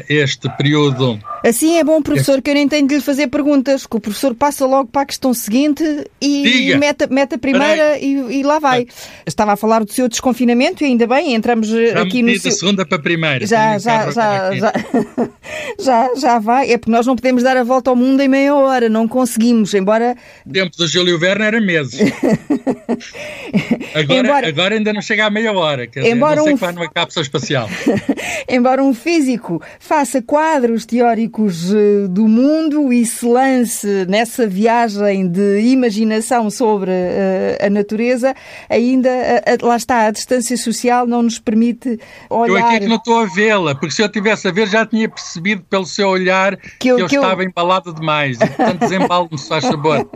este 0.10 0.50
período. 0.58 1.20
Assim 1.44 1.78
é 1.78 1.84
bom, 1.84 2.02
professor, 2.02 2.34
este... 2.34 2.42
que 2.42 2.50
eu 2.50 2.56
nem 2.56 2.68
tenho 2.68 2.88
de 2.88 2.96
lhe 2.96 3.02
fazer 3.02 3.28
perguntas, 3.28 3.86
que 3.86 3.96
o 3.96 4.00
professor 4.00 4.34
passa 4.34 4.66
logo 4.66 4.90
para 4.90 5.04
a 5.04 5.06
questão 5.06 5.34
seguinte 5.34 5.84
e 6.20 6.76
mete, 6.76 7.08
mete 7.10 7.36
a 7.36 7.38
primeira 7.38 7.98
e, 8.00 8.40
e, 8.40 8.44
lá 8.44 8.60
vai. 8.60 8.88
Estava 9.26 9.54
a 9.54 9.56
falar 9.56 9.84
do 9.84 9.92
seu 9.92 10.10
desconfinamento 10.10 10.84
e 10.84 10.88
ainda 10.88 11.06
bem, 11.06 11.36
entramos 11.36 11.72
eh, 11.72 11.92
já 11.92 12.02
aqui 12.02 12.24
no. 12.24 12.38
Seu... 12.40 12.52
segunda 12.52 12.86
para 12.86 12.98
a 12.98 13.02
primeira. 13.02 13.46
Já, 13.46 13.78
já, 13.78 14.12
já, 14.12 14.52
já, 14.58 14.74
já, 15.80 16.16
já 16.16 16.40
vai. 16.40 16.72
É 16.72 16.78
porque 16.78 16.92
nós 16.92 17.06
não 17.06 17.16
podemos 17.16 17.44
dar 17.44 17.56
a 17.56 17.64
volta 17.64 17.90
ao 17.90 17.96
mundo 17.96 18.22
em 18.22 18.28
meia 18.28 18.56
hora, 18.56 18.90
não 18.90 19.08
conseguimos, 19.08 19.74
embora. 19.74 20.16
O 20.46 20.52
tempo 20.52 20.76
do 20.76 20.88
Júlio 20.88 21.20
Verne 21.20 21.46
era 21.46 21.62
meses. 21.62 22.00
agora, 23.94 24.20
embora... 24.20 24.48
agora 24.48 24.76
ainda 24.76 24.92
não 24.92 25.02
chega 25.02 25.26
à 25.26 25.30
meia 25.30 25.52
hora, 25.54 25.88
quer 25.88 26.02
dizer, 26.02 26.16
embora 26.16 26.38
não 26.38 26.44
sei 26.46 26.54
um... 26.54 26.58
que 26.58 26.63
vai 26.63 26.74
numa 26.74 26.90
cápsula 26.90 27.24
espacial. 27.24 27.70
embora 28.50 28.84
um 28.84 28.94
físico 28.94 29.62
faça 29.80 30.21
quadros 30.21 30.86
teóricos 30.86 31.73
eh, 31.73 32.08
do 32.10 32.27
mundo 32.27 32.91
e 32.91 33.06
se 33.06 33.25
lance 33.25 34.06
nessa 34.08 34.47
viagem 34.47 35.27
de 35.27 35.60
imaginação 35.62 36.49
sobre 36.49 36.91
eh, 36.91 37.58
a 37.62 37.69
natureza, 37.69 38.36
ainda 38.69 39.10
lá 39.62 39.75
está, 39.75 40.08
a 40.08 40.12
distância 40.12 40.58
social 40.58 41.06
não 41.06 41.23
nos 41.23 41.39
permite 41.39 41.99
olhar. 42.30 42.60
Eu 42.60 42.65
aqui 42.65 42.75
é 42.75 42.80
que 42.80 42.88
não 42.88 42.97
estou 42.97 43.19
a 43.19 43.25
vê-la, 43.25 43.75
porque 43.75 43.91
se 43.91 44.01
eu 44.01 44.10
tivesse 44.10 44.47
a 44.47 44.51
ver 44.51 44.67
já 44.67 44.86
tinha 44.86 45.08
percebido 45.10 45.63
pelo 45.69 45.86
seu 45.86 46.10
olhar 46.10 46.58
que 46.80 46.89
eu, 46.89 46.95
que 46.95 47.01
eu 47.03 47.08
que 47.08 47.15
estava 47.15 47.43
eu... 47.43 47.49
embalado 47.49 47.93
demais. 47.93 48.38
E, 48.38 48.47
portanto, 48.47 48.80
desembalo-me, 48.80 49.38
se 49.38 49.47
faz 49.47 49.65
favor. 49.65 50.10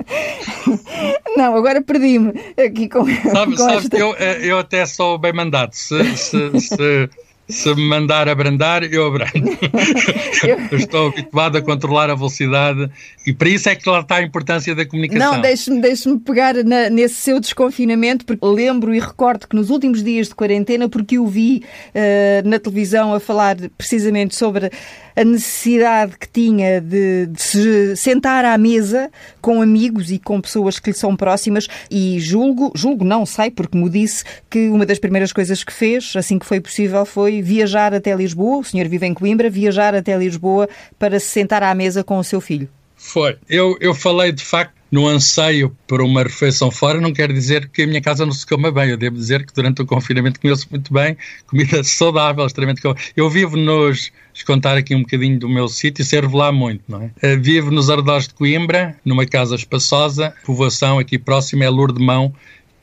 Não, 1.37 1.55
agora 1.55 1.81
perdi-me 1.81 2.33
aqui 2.57 2.89
com. 2.89 3.05
Sabe, 3.05 3.55
com 3.55 3.63
sabe 3.63 3.77
esta... 3.77 3.89
que 3.89 4.01
eu, 4.01 4.15
eh, 4.17 4.39
eu 4.43 4.59
até 4.59 4.85
sou 4.85 5.17
bem 5.17 5.33
mandado. 5.33 5.73
Se, 5.73 6.17
se, 6.17 6.59
se 6.59 7.09
se 7.51 7.75
me 7.75 7.87
mandar 7.87 8.27
abrandar, 8.27 8.83
eu 8.83 9.05
abrando. 9.05 9.31
eu 10.71 10.77
estou 10.77 11.09
habituado 11.09 11.57
a 11.57 11.61
controlar 11.61 12.09
a 12.09 12.15
velocidade 12.15 12.89
e 13.25 13.33
para 13.33 13.49
isso 13.49 13.69
é 13.69 13.75
que 13.75 13.87
lá 13.89 13.99
está 13.99 14.15
a 14.15 14.23
importância 14.23 14.73
da 14.73 14.85
comunicação. 14.85 15.33
Não, 15.33 15.41
deixe-me 15.41 15.81
deixe 15.81 16.17
pegar 16.19 16.55
na, 16.63 16.89
nesse 16.89 17.15
seu 17.15 17.39
desconfinamento, 17.39 18.25
porque 18.25 18.45
lembro 18.45 18.93
e 18.93 18.99
recordo 18.99 19.47
que 19.47 19.55
nos 19.55 19.69
últimos 19.69 20.03
dias 20.03 20.29
de 20.29 20.35
quarentena, 20.35 20.89
porque 20.89 21.19
o 21.19 21.27
vi 21.27 21.63
uh, 21.89 22.47
na 22.47 22.59
televisão 22.59 23.13
a 23.13 23.19
falar 23.19 23.57
precisamente 23.77 24.35
sobre 24.35 24.71
a 25.15 25.24
necessidade 25.24 26.17
que 26.17 26.28
tinha 26.28 26.82
de, 26.82 27.28
de, 27.28 27.41
se 27.41 27.95
sentar 27.95 28.45
à 28.45 28.58
mesa 28.58 29.10
com 29.41 29.62
amigos 29.62 30.12
e 30.12 30.19
com 30.19 30.39
pessoas 30.41 30.80
que 30.80 30.91
lhe 30.91 30.95
são 30.95 31.15
próximas 31.15 31.67
e 31.89 32.19
julgo, 32.19 32.71
julgo 32.76 33.04
não 33.04 33.26
sei, 33.26 33.52
porque 33.52 33.78
me 33.78 33.89
disse 33.89 34.24
que 34.50 34.69
uma 34.69 34.86
das 34.86 35.00
primeiras 35.00 35.32
coisas 35.34 35.63
que 35.63 35.74
fez, 35.74 36.13
assim 36.15 36.38
que 36.38 36.45
foi 36.45 36.60
possível, 36.60 37.06
foi 37.06 37.41
viajar 37.41 37.93
até 37.93 38.15
Lisboa, 38.15 38.60
o 38.60 38.63
senhor 38.63 38.88
vive 38.88 39.06
em 39.06 39.13
Coimbra, 39.13 39.50
viajar 39.50 39.95
até 39.95 40.17
Lisboa 40.17 40.67
para 40.97 41.19
se 41.19 41.28
sentar 41.28 41.63
à 41.63 41.74
mesa 41.74 42.04
com 42.04 42.17
o 42.17 42.24
seu 42.24 42.39
filho. 42.39 42.69
Foi. 42.95 43.36
Eu, 43.50 43.76
eu 43.82 43.95
falei 43.95 44.32
de 44.32 44.45
facto 44.45 44.82
no 44.91 45.08
anseio 45.08 45.76
por 45.88 46.02
uma 46.02 46.24
refeição 46.24 46.69
fora, 46.69 47.00
não 47.00 47.13
quer 47.13 47.32
dizer 47.32 47.69
que 47.69 47.84
a 47.84 47.88
minha 47.88 48.02
casa 48.02 48.26
não 48.26 48.34
se 48.34 48.45
coma 48.45 48.71
bem. 48.71 48.89
Eu 48.89 48.97
devo 48.97 49.15
dizer 49.15 49.45
que 49.45 49.54
durante 49.54 49.82
o 49.82 49.86
confinamento 49.86 50.39
comeu-se 50.39 50.67
muito 50.69 50.93
bem, 50.93 51.17
comida 51.47 51.84
saudável, 51.84 52.45
extremamente 52.45 52.82
Eu 53.15 53.30
vivo 53.30 53.56
nos. 53.56 54.12
Contar 54.46 54.78
aqui 54.78 54.96
um 54.96 55.02
bocadinho 55.02 55.39
do 55.39 55.50
meu 55.50 55.67
sítio, 55.67 56.04
sem 56.04 56.22
revelar 56.22 56.52
muito, 56.52 56.84
não 56.88 57.02
é? 57.04 57.12
Eh, 57.22 57.36
vivo 57.36 57.72
nos 57.72 57.89
arredores 57.89 58.28
de 58.28 58.34
Coimbra, 58.34 58.96
numa 59.04 59.26
casa 59.26 59.56
espaçosa, 59.56 60.34
povoação 60.46 61.00
aqui 61.00 61.17
próxima 61.17 61.65
é 61.65 61.70
Lourdemão, 61.70 62.34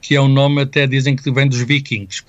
que 0.00 0.14
é 0.14 0.20
um 0.20 0.28
nome 0.28 0.62
até 0.62 0.86
dizem 0.86 1.16
que 1.16 1.30
vem 1.30 1.48
dos 1.48 1.60
vikings. 1.60 2.22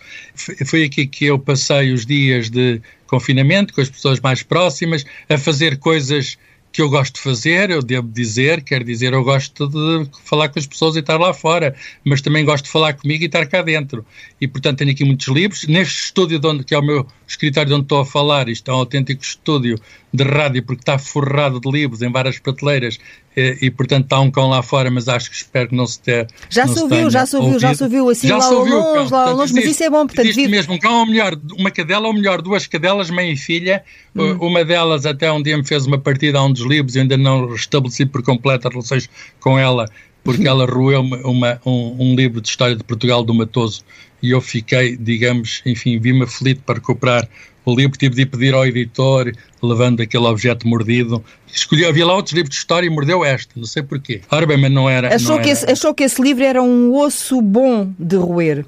Foi 0.66 0.84
aqui 0.84 1.06
que 1.06 1.26
eu 1.26 1.38
passei 1.38 1.94
os 1.94 2.06
dias 2.06 2.50
de 2.50 2.82
confinamento 3.08 3.74
com 3.74 3.82
as 3.82 3.90
pessoas 3.90 4.20
mais 4.20 4.44
próximas, 4.44 5.06
a 5.28 5.38
fazer 5.38 5.78
coisas 5.78 6.38
que 6.72 6.82
eu 6.82 6.90
gosto 6.90 7.16
de 7.16 7.22
fazer, 7.22 7.72
eu 7.72 7.82
devo 7.82 8.08
dizer, 8.08 8.64
quer 8.64 8.84
dizer, 8.84 9.14
eu 9.14 9.24
gosto 9.24 9.68
de 9.68 10.10
falar 10.24 10.50
com 10.50 10.60
as 10.60 10.68
pessoas 10.68 10.96
e 10.96 11.00
estar 11.00 11.18
lá 11.18 11.34
fora, 11.34 11.76
mas 12.06 12.22
também 12.22 12.46
gosto 12.46 12.66
de 12.66 12.72
falar 12.72 12.94
comigo 12.94 13.24
e 13.24 13.26
estar 13.26 13.46
cá 13.48 13.62
dentro. 13.62 14.06
E, 14.40 14.48
portanto, 14.48 14.78
tenho 14.78 14.92
aqui 14.92 15.04
muitos 15.04 15.28
livros. 15.28 15.68
Neste 15.68 16.06
estúdio, 16.06 16.40
de 16.40 16.48
onde, 16.48 16.64
que 16.64 16.76
é 16.76 16.78
o 16.78 16.84
meu 16.84 17.08
escritório 17.28 17.70
de 17.70 17.74
onde 17.74 17.84
estou 17.84 18.00
a 18.00 18.06
falar, 18.06 18.50
isto 18.50 18.70
é 18.70 18.74
um 18.74 18.78
autêntico 18.78 19.24
estúdio 19.24 19.80
de 20.14 20.24
rádio, 20.24 20.64
porque 20.64 20.82
está 20.82 21.00
forrado 21.00 21.60
de 21.60 21.72
livros 21.72 22.02
em 22.02 22.12
várias 22.12 22.38
prateleiras 22.40 23.00
e, 23.39 23.65
e, 23.67 23.71
portanto, 23.71 24.04
está 24.04 24.19
um 24.19 24.30
cão 24.30 24.49
lá 24.49 24.62
fora, 24.62 24.91
mas 24.91 25.08
acho 25.08 25.30
que 25.30 25.36
espero 25.36 25.69
que 25.69 25.75
não 25.75 25.86
se 25.86 25.99
tenha. 25.99 26.28
Já 26.49 26.67
se 26.67 26.80
ouviu, 26.80 27.10
já 27.10 27.25
se 27.25 27.36
ouviu, 27.36 27.60
já 27.60 27.73
se 27.73 27.84
ouviu, 27.84 28.10
assim 28.10 28.28
já 28.28 28.38
lá 28.38 28.49
ouviu, 28.49 28.75
longe, 28.75 29.12
lá 29.12 29.30
longe, 29.32 29.54
mas 29.54 29.65
isso 29.65 29.84
é 29.84 29.89
bom, 29.89 30.06
portanto. 30.06 30.25
Existe 30.25 30.49
mesmo 30.49 30.73
um 30.73 30.80
cão, 30.80 30.99
ou 30.99 31.06
melhor, 31.06 31.39
uma 31.58 31.71
cadela, 31.71 32.08
ou 32.08 32.13
melhor, 32.13 32.41
duas 32.41 32.67
cadelas, 32.67 33.10
mãe 33.10 33.32
e 33.32 33.38
filha. 33.38 33.84
Hum. 34.15 34.38
Uma 34.39 34.65
delas 34.65 35.06
até 35.06 35.32
um 35.32 35.41
dia 35.41 35.58
me 35.58 35.65
fez 35.65 35.86
uma 35.86 35.97
partida 35.97 36.39
a 36.39 36.43
um 36.43 36.52
dos 36.52 36.63
livros, 36.63 36.95
e 36.95 36.99
ainda 36.99 37.17
não 37.17 37.47
restabeleci 37.49 38.06
por 38.06 38.21
completo 38.23 38.67
as 38.67 38.73
relações 38.73 39.10
com 39.39 39.58
ela, 39.58 39.86
porque 40.23 40.45
ela 40.47 40.65
roeu 40.65 41.02
uma, 41.02 41.62
um, 41.65 41.95
um 41.99 42.15
livro 42.15 42.41
de 42.41 42.49
história 42.49 42.75
de 42.75 42.84
Portugal 42.84 43.23
do 43.23 43.34
Matoso 43.34 43.84
e 44.21 44.32
eu 44.32 44.41
fiquei, 44.41 44.97
digamos, 44.97 45.62
enfim, 45.65 45.97
vi-me 45.99 46.23
aflito 46.23 46.62
para 46.65 46.75
recuperar 46.75 47.28
o 47.65 47.76
livro, 47.76 47.98
tive 47.98 48.15
de 48.15 48.26
pedir 48.26 48.54
ao 48.54 48.65
editor, 48.65 49.32
levando 49.62 50.02
aquele 50.02 50.26
objeto 50.26 50.67
mordido. 50.67 51.24
Escolhi, 51.48 51.86
havia 51.86 52.06
lá 52.06 52.15
outros 52.15 52.34
livros 52.34 52.56
de 52.56 52.60
história 52.60 52.88
e 52.88 52.89
mordeu 52.89 53.26
este, 53.26 53.50
não 53.56 53.65
sei 53.65 53.84
porquê. 53.84 54.22
Ora 54.32 54.45
bem, 54.45 54.58
mas 54.58 54.72
não 54.72 54.89
era. 54.89 55.13
Achou, 55.13 55.36
não 55.36 55.41
que, 55.41 55.50
era... 55.50 55.60
Esse, 55.60 55.72
achou 55.72 55.93
que 55.93 56.04
esse 56.04 56.22
livro 56.22 56.43
era 56.43 56.62
um 56.62 56.95
osso 56.95 57.41
bom 57.41 57.91
de 57.98 58.15
roer. 58.15 58.65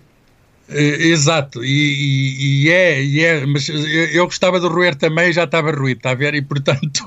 Eh, 0.73 1.07
exato, 1.07 1.63
e, 1.65 1.67
e, 1.67 2.65
e, 2.65 2.69
é, 2.69 3.03
e 3.03 3.25
é, 3.25 3.45
mas 3.45 3.67
eu 3.67 4.25
gostava 4.25 4.57
de 4.57 4.67
roer 4.67 4.95
também 4.95 5.29
e 5.29 5.33
já 5.33 5.43
estava 5.43 5.69
ruído, 5.71 5.97
está 5.97 6.11
a 6.11 6.15
ver? 6.15 6.33
E 6.33 6.41
portanto 6.41 7.05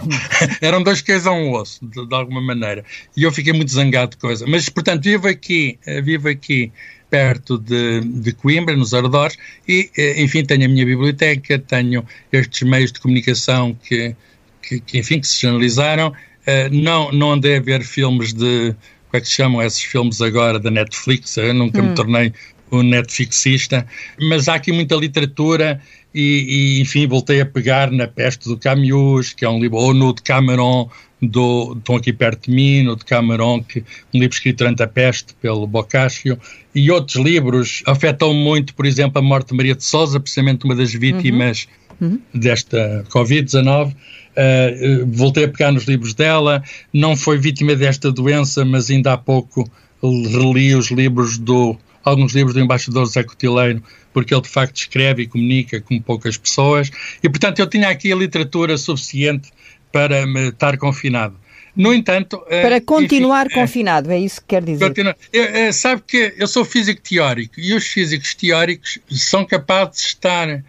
eram 0.60 0.82
dois 0.82 1.00
queijos 1.00 1.26
a 1.26 1.32
um 1.32 1.52
osso, 1.54 1.86
de, 1.86 2.06
de, 2.06 2.14
alguma 2.14 2.42
maneira. 2.42 2.84
E 3.16 3.22
eu 3.22 3.32
fiquei 3.32 3.54
muito 3.54 3.72
zangado 3.72 4.10
de 4.10 4.18
coisa. 4.18 4.44
Mas 4.46 4.68
portanto, 4.68 5.04
vivo 5.04 5.26
aqui, 5.26 5.78
eh, 5.86 6.02
vivo 6.02 6.28
aqui 6.28 6.70
perto 7.10 7.58
de, 7.58 8.00
de 8.00 8.32
Coimbra, 8.32 8.76
nos 8.76 8.92
arredores, 8.94 9.36
e 9.66 9.90
eh, 9.96 10.22
enfim, 10.22 10.44
tenho 10.44 10.66
a 10.66 10.68
minha 10.68 10.84
biblioteca, 10.84 11.58
tenho 11.58 12.04
estes 12.32 12.62
meios 12.62 12.92
de 12.92 13.00
comunicação 13.00 13.76
que, 13.82 14.14
que, 14.62 14.80
que 14.80 14.98
enfim, 14.98 15.20
que 15.20 15.26
se 15.26 15.40
generalizaram. 15.40 16.08
Uh, 16.08 16.72
não, 16.72 17.12
não 17.12 17.32
andei 17.32 17.56
a 17.56 17.60
ver 17.60 17.82
filmes 17.82 18.32
de 18.32 18.74
como 19.08 19.18
é 19.18 19.20
que 19.20 19.28
se 19.28 19.34
chamam 19.34 19.62
esses 19.62 19.82
filmes 19.82 20.20
agora 20.20 20.58
da 20.58 20.70
Netflix? 20.70 21.36
Eu 21.36 21.54
nunca 21.54 21.80
hum. 21.80 21.88
me 21.88 21.94
tornei 21.94 22.32
o 22.70 22.82
Netflixista, 22.82 23.86
mas 24.20 24.48
há 24.48 24.54
aqui 24.54 24.72
muita 24.72 24.94
literatura 24.94 25.80
e, 26.14 26.78
e, 26.78 26.80
enfim, 26.80 27.06
voltei 27.06 27.40
a 27.40 27.46
pegar 27.46 27.90
na 27.90 28.06
Peste 28.06 28.48
do 28.48 28.56
Camus, 28.56 29.32
que 29.32 29.44
é 29.44 29.48
um 29.48 29.60
livro, 29.60 29.76
ou 29.76 29.92
no 29.92 30.14
de 30.14 30.22
Cameron, 30.22 30.88
do, 31.20 31.74
estão 31.76 31.96
aqui 31.96 32.12
perto 32.12 32.48
de 32.48 32.54
mim, 32.54 32.82
no 32.82 32.96
de 32.96 33.04
Cameron, 33.04 33.62
que, 33.62 33.80
um 34.14 34.18
livro 34.18 34.34
escrito 34.34 34.58
durante 34.58 34.82
a 34.82 34.86
peste 34.86 35.34
pelo 35.34 35.66
Boccaccio, 35.66 36.38
e 36.74 36.90
outros 36.90 37.16
livros 37.16 37.82
afetam 37.86 38.32
muito, 38.32 38.74
por 38.74 38.86
exemplo, 38.86 39.18
a 39.18 39.22
morte 39.22 39.48
de 39.48 39.56
Maria 39.56 39.74
de 39.74 39.84
Sousa, 39.84 40.18
precisamente 40.20 40.64
uma 40.64 40.74
das 40.74 40.92
vítimas 40.92 41.66
uhum. 42.00 42.08
Uhum. 42.08 42.20
desta 42.32 43.04
Covid-19. 43.10 43.92
Uh, 43.92 45.06
voltei 45.06 45.44
a 45.44 45.48
pegar 45.48 45.72
nos 45.72 45.84
livros 45.84 46.14
dela, 46.14 46.62
não 46.92 47.16
foi 47.16 47.38
vítima 47.38 47.74
desta 47.74 48.12
doença, 48.12 48.64
mas 48.64 48.88
ainda 48.88 49.12
há 49.12 49.16
pouco 49.16 49.68
reli 50.00 50.74
os 50.76 50.92
livros 50.92 51.36
do 51.38 51.76
alguns 52.08 52.34
livros 52.34 52.54
do 52.54 52.60
embaixador 52.60 53.04
José 53.06 53.22
Cotileiro, 53.22 53.82
porque 54.12 54.34
ele 54.34 54.42
de 54.42 54.48
facto 54.48 54.76
escreve 54.76 55.22
e 55.22 55.26
comunica 55.26 55.80
com 55.80 56.00
poucas 56.00 56.36
pessoas, 56.36 56.90
e 57.22 57.28
portanto 57.28 57.58
eu 57.58 57.66
tinha 57.66 57.88
aqui 57.88 58.12
a 58.12 58.16
literatura 58.16 58.76
suficiente 58.76 59.50
para 59.92 60.26
me 60.26 60.48
estar 60.48 60.76
confinado. 60.76 61.36
No 61.76 61.94
entanto. 61.94 62.42
Eh, 62.50 62.62
para 62.62 62.80
continuar 62.80 63.46
enfim, 63.46 63.54
confinado, 63.54 64.10
é 64.10 64.18
isso 64.18 64.40
que 64.40 64.48
quer 64.48 64.64
dizer. 64.64 64.88
Continua, 64.88 65.16
eu, 65.32 65.44
eu, 65.44 65.72
sabe 65.72 66.02
que 66.06 66.34
eu 66.36 66.48
sou 66.48 66.64
físico 66.64 67.00
teórico 67.00 67.60
e 67.60 67.72
os 67.72 67.86
físicos 67.86 68.34
teóricos 68.34 68.98
são 69.10 69.44
capazes 69.44 70.00
de 70.00 70.06
estar 70.08 70.64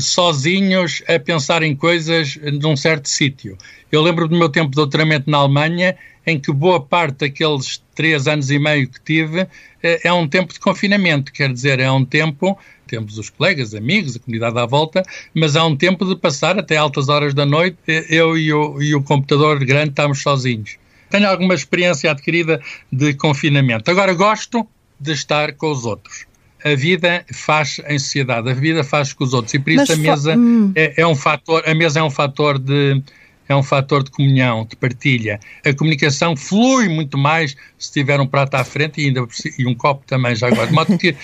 sozinhos 0.00 1.02
a 1.06 1.18
pensar 1.18 1.62
em 1.62 1.74
coisas 1.74 2.36
num 2.60 2.76
certo 2.76 3.08
sítio. 3.08 3.56
Eu 3.90 4.02
lembro 4.02 4.28
do 4.28 4.36
meu 4.36 4.48
tempo 4.48 4.70
de 4.70 4.74
doutoramento 4.74 5.30
na 5.30 5.38
Alemanha, 5.38 5.96
em 6.28 6.38
que 6.38 6.52
boa 6.52 6.80
parte 6.80 7.20
daqueles 7.20 7.82
três 7.94 8.28
anos 8.28 8.50
e 8.50 8.58
meio 8.58 8.86
que 8.86 9.00
tive 9.00 9.46
é, 9.82 10.08
é 10.08 10.12
um 10.12 10.28
tempo 10.28 10.52
de 10.52 10.60
confinamento, 10.60 11.32
quer 11.32 11.50
dizer, 11.50 11.80
é 11.80 11.90
um 11.90 12.04
tempo, 12.04 12.58
temos 12.86 13.16
os 13.16 13.30
colegas, 13.30 13.74
amigos, 13.74 14.14
a 14.14 14.18
comunidade 14.18 14.58
à 14.58 14.66
volta, 14.66 15.02
mas 15.34 15.56
é 15.56 15.62
um 15.62 15.74
tempo 15.74 16.04
de 16.04 16.14
passar 16.14 16.58
até 16.58 16.76
altas 16.76 17.08
horas 17.08 17.32
da 17.32 17.46
noite, 17.46 17.78
eu 18.10 18.36
e 18.36 18.52
o, 18.52 18.82
e 18.82 18.94
o 18.94 19.02
computador 19.02 19.64
grande 19.64 19.90
estamos 19.90 20.20
sozinhos. 20.20 20.76
Tenho 21.08 21.28
alguma 21.28 21.54
experiência 21.54 22.10
adquirida 22.10 22.60
de 22.92 23.14
confinamento. 23.14 23.90
Agora 23.90 24.12
gosto 24.12 24.66
de 25.00 25.12
estar 25.12 25.54
com 25.54 25.70
os 25.70 25.86
outros. 25.86 26.26
A 26.62 26.74
vida 26.74 27.24
faz 27.32 27.80
em 27.88 27.98
sociedade, 27.98 28.50
a 28.50 28.52
vida 28.52 28.84
faz 28.84 29.14
com 29.14 29.24
os 29.24 29.32
outros 29.32 29.54
e 29.54 29.58
por 29.60 29.70
isso 29.70 29.86
mas 29.86 29.90
a 29.90 29.96
mesa 29.96 30.36
hum. 30.36 30.72
é, 30.74 31.00
é 31.00 31.06
um 31.06 31.14
fator, 31.14 31.62
a 31.66 31.74
mesa 31.74 32.00
é 32.00 32.02
um 32.02 32.10
fator 32.10 32.58
de 32.58 33.00
é 33.48 33.56
um 33.56 33.62
fator 33.62 34.04
de 34.04 34.10
comunhão, 34.10 34.66
de 34.68 34.76
partilha. 34.76 35.40
A 35.64 35.72
comunicação 35.72 36.36
flui 36.36 36.88
muito 36.88 37.16
mais 37.16 37.56
se 37.78 37.92
tiver 37.92 38.20
um 38.20 38.26
prato 38.26 38.54
à 38.54 38.64
frente 38.64 39.00
e, 39.00 39.06
ainda, 39.06 39.26
e 39.58 39.66
um 39.66 39.74
copo 39.74 40.04
também 40.06 40.34
já 40.36 40.48
agora. 40.48 40.66
De 40.66 40.72
modo 40.72 40.98
que 40.98 41.16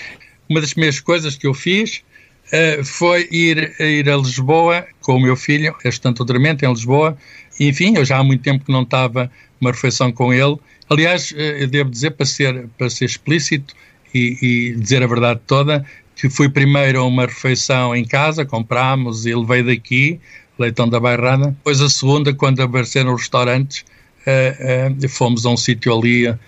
uma 0.48 0.60
das 0.60 0.72
primeiras 0.72 1.00
coisas 1.00 1.36
que 1.36 1.46
eu 1.46 1.54
fiz 1.54 2.02
uh, 2.46 2.84
foi 2.84 3.28
ir, 3.30 3.74
ir 3.78 4.08
a 4.08 4.16
Lisboa 4.16 4.86
com 5.00 5.16
o 5.16 5.20
meu 5.20 5.36
filho, 5.36 5.74
estando 5.84 6.16
doutoramento 6.16 6.64
em 6.64 6.68
Lisboa. 6.68 7.16
Enfim, 7.60 7.96
eu 7.96 8.04
já 8.04 8.18
há 8.18 8.24
muito 8.24 8.42
tempo 8.42 8.64
que 8.64 8.72
não 8.72 8.82
estava 8.82 9.30
uma 9.60 9.70
refeição 9.70 10.10
com 10.10 10.32
ele. 10.32 10.56
Aliás, 10.88 11.30
uh, 11.30 11.36
eu 11.36 11.68
devo 11.68 11.90
dizer, 11.90 12.12
para 12.12 12.26
ser, 12.26 12.68
para 12.78 12.88
ser 12.88 13.04
explícito 13.04 13.74
e, 14.14 14.38
e 14.40 14.76
dizer 14.76 15.02
a 15.02 15.06
verdade 15.06 15.40
toda, 15.46 15.84
que 16.16 16.30
fui 16.30 16.48
primeiro 16.48 17.00
a 17.00 17.04
uma 17.04 17.26
refeição 17.26 17.94
em 17.94 18.04
casa, 18.04 18.44
comprámos 18.44 19.26
e 19.26 19.34
levei 19.34 19.62
daqui, 19.62 20.20
Leitão 20.58 20.88
da 20.88 21.00
Bairrada. 21.00 21.46
Depois 21.46 21.80
a 21.80 21.88
segunda, 21.88 22.32
quando 22.32 22.60
apareceram 22.60 23.14
os 23.14 23.22
restaurantes, 23.22 23.84
uh, 24.26 25.04
uh, 25.04 25.08
fomos 25.08 25.44
a 25.44 25.50
um 25.50 25.56
sítio 25.56 25.96
ali, 25.96 26.28
uh, 26.28 26.38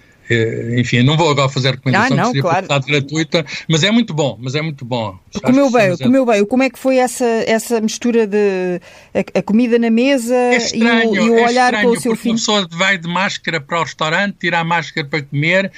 enfim, 0.78 1.02
não 1.02 1.16
vou 1.16 1.30
agora 1.30 1.48
fazer 1.48 1.72
recomendação, 1.72 2.16
ah, 2.16 2.22
não, 2.22 2.32
que 2.32 2.40
seria 2.40 2.62
claro. 2.62 2.84
gratuita, 2.86 3.46
mas 3.68 3.82
é 3.82 3.90
muito 3.90 4.14
bom, 4.14 4.38
mas 4.40 4.54
é 4.54 4.62
muito 4.62 4.84
bom. 4.84 5.18
Comeu 5.42 5.70
bem, 5.70 5.96
comeu 5.96 6.26
bem. 6.26 6.44
Como 6.44 6.62
é 6.62 6.70
que 6.70 6.78
foi 6.78 6.98
essa, 6.98 7.24
essa 7.24 7.80
mistura 7.80 8.26
de 8.26 8.80
a, 9.14 9.38
a 9.38 9.42
comida 9.42 9.78
na 9.78 9.90
mesa 9.90 10.34
é 10.34 10.56
estranho, 10.56 11.14
e, 11.14 11.18
o, 11.18 11.26
e 11.26 11.30
o 11.30 11.38
é 11.38 11.46
olhar 11.48 11.72
estranho, 11.72 11.88
com 11.88 11.96
o 11.96 12.00
seu 12.00 12.16
filho? 12.16 12.32
Uma 12.32 12.38
pessoa 12.38 12.68
vai 12.70 12.98
de 12.98 13.08
máscara 13.08 13.60
para 13.60 13.80
o 13.80 13.82
restaurante, 13.82 14.36
tira 14.40 14.60
a 14.60 14.64
máscara 14.64 15.06
para 15.06 15.22
comer. 15.22 15.70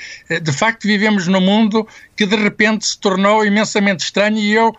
De 0.43 0.53
facto, 0.53 0.87
vivemos 0.87 1.27
num 1.27 1.41
mundo 1.41 1.87
que 2.17 2.27
de 2.27 2.37
repente 2.37 2.87
se 2.87 2.99
tornou 2.99 3.45
imensamente 3.45 4.05
estranho 4.05 4.39
e 4.39 4.53
eu 4.53 4.75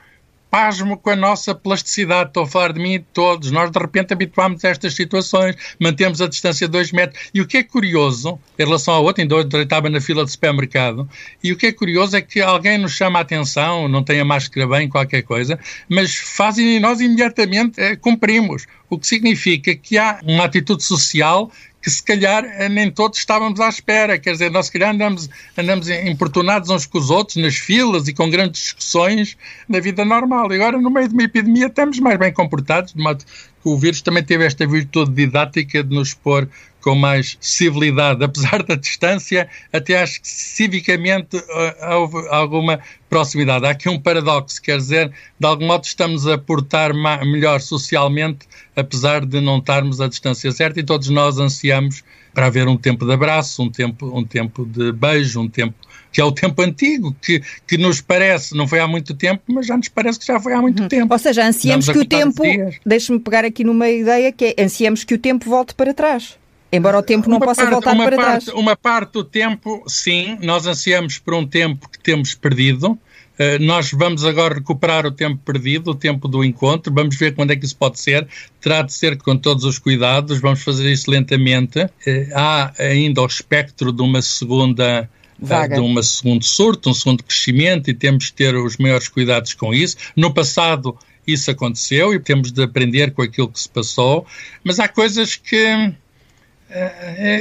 pasmo 0.49 0.97
com 0.97 1.09
a 1.09 1.15
nossa 1.15 1.53
plasticidade. 1.53 2.29
Estou 2.29 2.43
a 2.43 2.47
falar 2.47 2.73
de 2.73 2.79
mim 2.79 2.93
e 2.93 2.99
de 2.99 3.05
todos. 3.13 3.51
Nós, 3.51 3.71
de 3.71 3.79
repente, 3.79 4.13
habituámos 4.13 4.63
a 4.65 4.69
estas 4.69 4.95
situações, 4.95 5.55
mantemos 5.79 6.21
a 6.21 6.27
distância 6.27 6.67
de 6.67 6.71
dois 6.71 6.91
metros. 6.91 7.29
E 7.33 7.41
o 7.41 7.47
que 7.47 7.57
é 7.57 7.63
curioso, 7.63 8.39
em 8.57 8.63
relação 8.63 8.93
ao 8.93 9.03
outro, 9.03 9.21
ainda 9.21 9.35
hoje 9.35 9.47
estava 9.53 9.89
na 9.89 10.01
fila 10.01 10.25
de 10.25 10.31
supermercado, 10.31 11.09
e 11.43 11.51
o 11.51 11.57
que 11.57 11.67
é 11.67 11.71
curioso 11.71 12.17
é 12.17 12.21
que 12.21 12.41
alguém 12.41 12.77
nos 12.77 12.93
chama 12.93 13.19
a 13.19 13.21
atenção, 13.21 13.87
não 13.87 14.03
tem 14.03 14.19
a 14.19 14.25
máscara 14.25 14.67
bem, 14.67 14.89
qualquer 14.89 15.21
coisa, 15.21 15.59
mas 15.87 16.15
fazem 16.15 16.77
e 16.77 16.79
nós 16.79 16.99
imediatamente 16.99 17.79
é, 17.79 17.95
cumprimos. 17.95 18.65
O 18.89 18.97
que 18.97 19.05
significa 19.05 19.75
que 19.75 19.97
há 19.97 20.19
uma 20.23 20.45
atitude 20.45 20.83
social 20.83 21.51
que 21.81 21.89
se 21.89 22.03
calhar 22.03 22.43
eh, 22.45 22.67
nem 22.67 22.91
todos 22.91 23.19
estávamos 23.19 23.59
à 23.59 23.69
espera. 23.69 24.17
Quer 24.19 24.33
dizer, 24.33 24.51
nós 24.51 24.67
se 24.67 24.71
calhar 24.73 24.93
andamos, 24.93 25.29
andamos 25.57 25.89
importunados 25.89 26.69
uns 26.69 26.85
com 26.85 26.97
os 26.97 27.09
outros, 27.09 27.37
nas 27.37 27.55
filas 27.55 28.07
e 28.07 28.13
com 28.13 28.29
grandes 28.29 28.61
discussões 28.61 29.37
na 29.67 29.79
vida 29.79 30.03
normal. 30.03 30.51
E 30.51 30.55
agora, 30.55 30.77
no 30.79 30.89
meio 30.89 31.07
de 31.07 31.13
uma 31.13 31.23
epidemia, 31.23 31.67
estamos 31.67 31.99
mais 31.99 32.17
bem 32.17 32.33
comportados, 32.33 32.93
de 32.93 33.01
modo 33.01 33.23
que 33.23 33.69
o 33.69 33.77
vírus 33.77 34.01
também 34.01 34.23
teve 34.23 34.45
esta 34.45 34.65
virtude 34.67 35.11
didática 35.11 35.83
de 35.83 35.93
nos 35.93 36.13
pôr 36.13 36.47
com 36.81 36.95
mais 36.95 37.37
civilidade, 37.41 38.23
apesar 38.23 38.63
da 38.63 38.75
distância, 38.75 39.49
até 39.71 40.01
acho 40.01 40.21
que 40.21 40.27
civicamente 40.27 41.37
uh, 41.37 41.95
houve 41.95 42.27
alguma 42.29 42.79
proximidade. 43.09 43.65
Há 43.65 43.71
aqui 43.71 43.89
um 43.89 43.99
paradoxo, 43.99 44.61
quer 44.61 44.77
dizer, 44.77 45.11
de 45.39 45.45
algum 45.45 45.65
modo 45.65 45.83
estamos 45.83 46.27
a 46.27 46.37
portar 46.37 46.93
melhor 47.25 47.59
socialmente, 47.59 48.47
apesar 48.75 49.25
de 49.25 49.41
não 49.41 49.57
estarmos 49.57 49.99
à 49.99 50.07
distância 50.07 50.51
certa, 50.51 50.79
e 50.79 50.83
todos 50.83 51.09
nós 51.09 51.39
ansiamos 51.39 52.03
para 52.33 52.45
haver 52.45 52.67
um 52.67 52.77
tempo 52.77 53.05
de 53.05 53.11
abraço, 53.11 53.63
um 53.63 53.69
tempo, 53.69 54.17
um 54.17 54.23
tempo 54.23 54.65
de 54.65 54.91
beijo, 54.91 55.41
um 55.41 55.49
tempo 55.49 55.75
que 56.11 56.19
é 56.19 56.23
o 56.23 56.31
tempo 56.31 56.61
antigo, 56.61 57.15
que, 57.21 57.41
que 57.67 57.77
nos 57.77 58.01
parece, 58.01 58.55
não 58.55 58.67
foi 58.67 58.79
há 58.79 58.87
muito 58.87 59.13
tempo, 59.13 59.43
mas 59.47 59.67
já 59.67 59.77
nos 59.77 59.89
parece 59.89 60.19
que 60.19 60.25
já 60.25 60.39
foi 60.39 60.53
há 60.53 60.61
muito 60.61 60.81
uhum. 60.81 60.87
tempo. 60.87 61.13
Ou 61.13 61.19
seja, 61.19 61.45
ansiamos 61.45 61.87
que 61.87 61.99
o 61.99 62.05
tempo, 62.05 62.41
deixe-me 62.85 63.19
pegar 63.19 63.45
aqui 63.45 63.63
numa 63.63 63.87
ideia, 63.87 64.31
que 64.31 64.55
é 64.57 64.63
ansiamos 64.63 65.03
que 65.03 65.13
o 65.13 65.19
tempo 65.19 65.47
volte 65.47 65.75
para 65.75 65.93
trás. 65.93 66.38
Embora 66.71 66.99
o 66.99 67.03
tempo 67.03 67.29
não 67.29 67.37
uma 67.37 67.45
possa 67.45 67.61
parte, 67.61 67.71
voltar 67.71 67.95
para 67.95 68.15
parte, 68.15 68.45
trás. 68.45 68.57
Uma 68.59 68.75
parte 68.75 69.13
do 69.13 69.23
tempo, 69.23 69.83
sim, 69.87 70.37
nós 70.41 70.67
ansiamos 70.67 71.17
por 71.17 71.33
um 71.33 71.45
tempo 71.45 71.89
que 71.89 71.99
temos 71.99 72.35
perdido. 72.35 72.91
Uh, 72.91 73.57
nós 73.61 73.91
vamos 73.91 74.25
agora 74.25 74.55
recuperar 74.55 75.05
o 75.05 75.11
tempo 75.11 75.39
perdido, 75.43 75.91
o 75.91 75.95
tempo 75.95 76.27
do 76.27 76.43
encontro. 76.43 76.93
Vamos 76.93 77.15
ver 77.15 77.33
quando 77.33 77.51
é 77.51 77.55
que 77.55 77.65
isso 77.65 77.75
pode 77.75 77.99
ser. 77.99 78.27
Terá 78.61 78.81
de 78.81 78.93
ser 78.93 79.17
com 79.17 79.35
todos 79.35 79.63
os 79.63 79.79
cuidados. 79.79 80.39
Vamos 80.39 80.61
fazer 80.61 80.91
isso 80.91 81.09
lentamente. 81.09 81.79
Uh, 81.79 81.89
há 82.35 82.73
ainda 82.77 83.21
o 83.21 83.25
espectro 83.25 83.91
de 83.91 84.01
uma 84.01 84.21
segunda 84.21 85.09
Vaga. 85.41 85.75
de 85.75 85.81
um 85.81 86.03
segundo 86.03 86.43
surto, 86.43 86.89
um 86.89 86.93
segundo 86.93 87.23
crescimento 87.23 87.89
e 87.89 87.93
temos 87.93 88.25
de 88.25 88.33
ter 88.33 88.55
os 88.55 88.77
maiores 88.77 89.07
cuidados 89.07 89.53
com 89.53 89.73
isso. 89.73 89.95
No 90.15 90.33
passado 90.33 90.97
isso 91.25 91.49
aconteceu 91.49 92.13
e 92.13 92.19
temos 92.19 92.51
de 92.51 92.61
aprender 92.63 93.11
com 93.11 93.21
aquilo 93.21 93.47
que 93.47 93.59
se 93.59 93.69
passou, 93.69 94.25
mas 94.63 94.79
há 94.79 94.87
coisas 94.87 95.35
que 95.35 95.55
eh, 95.55 95.93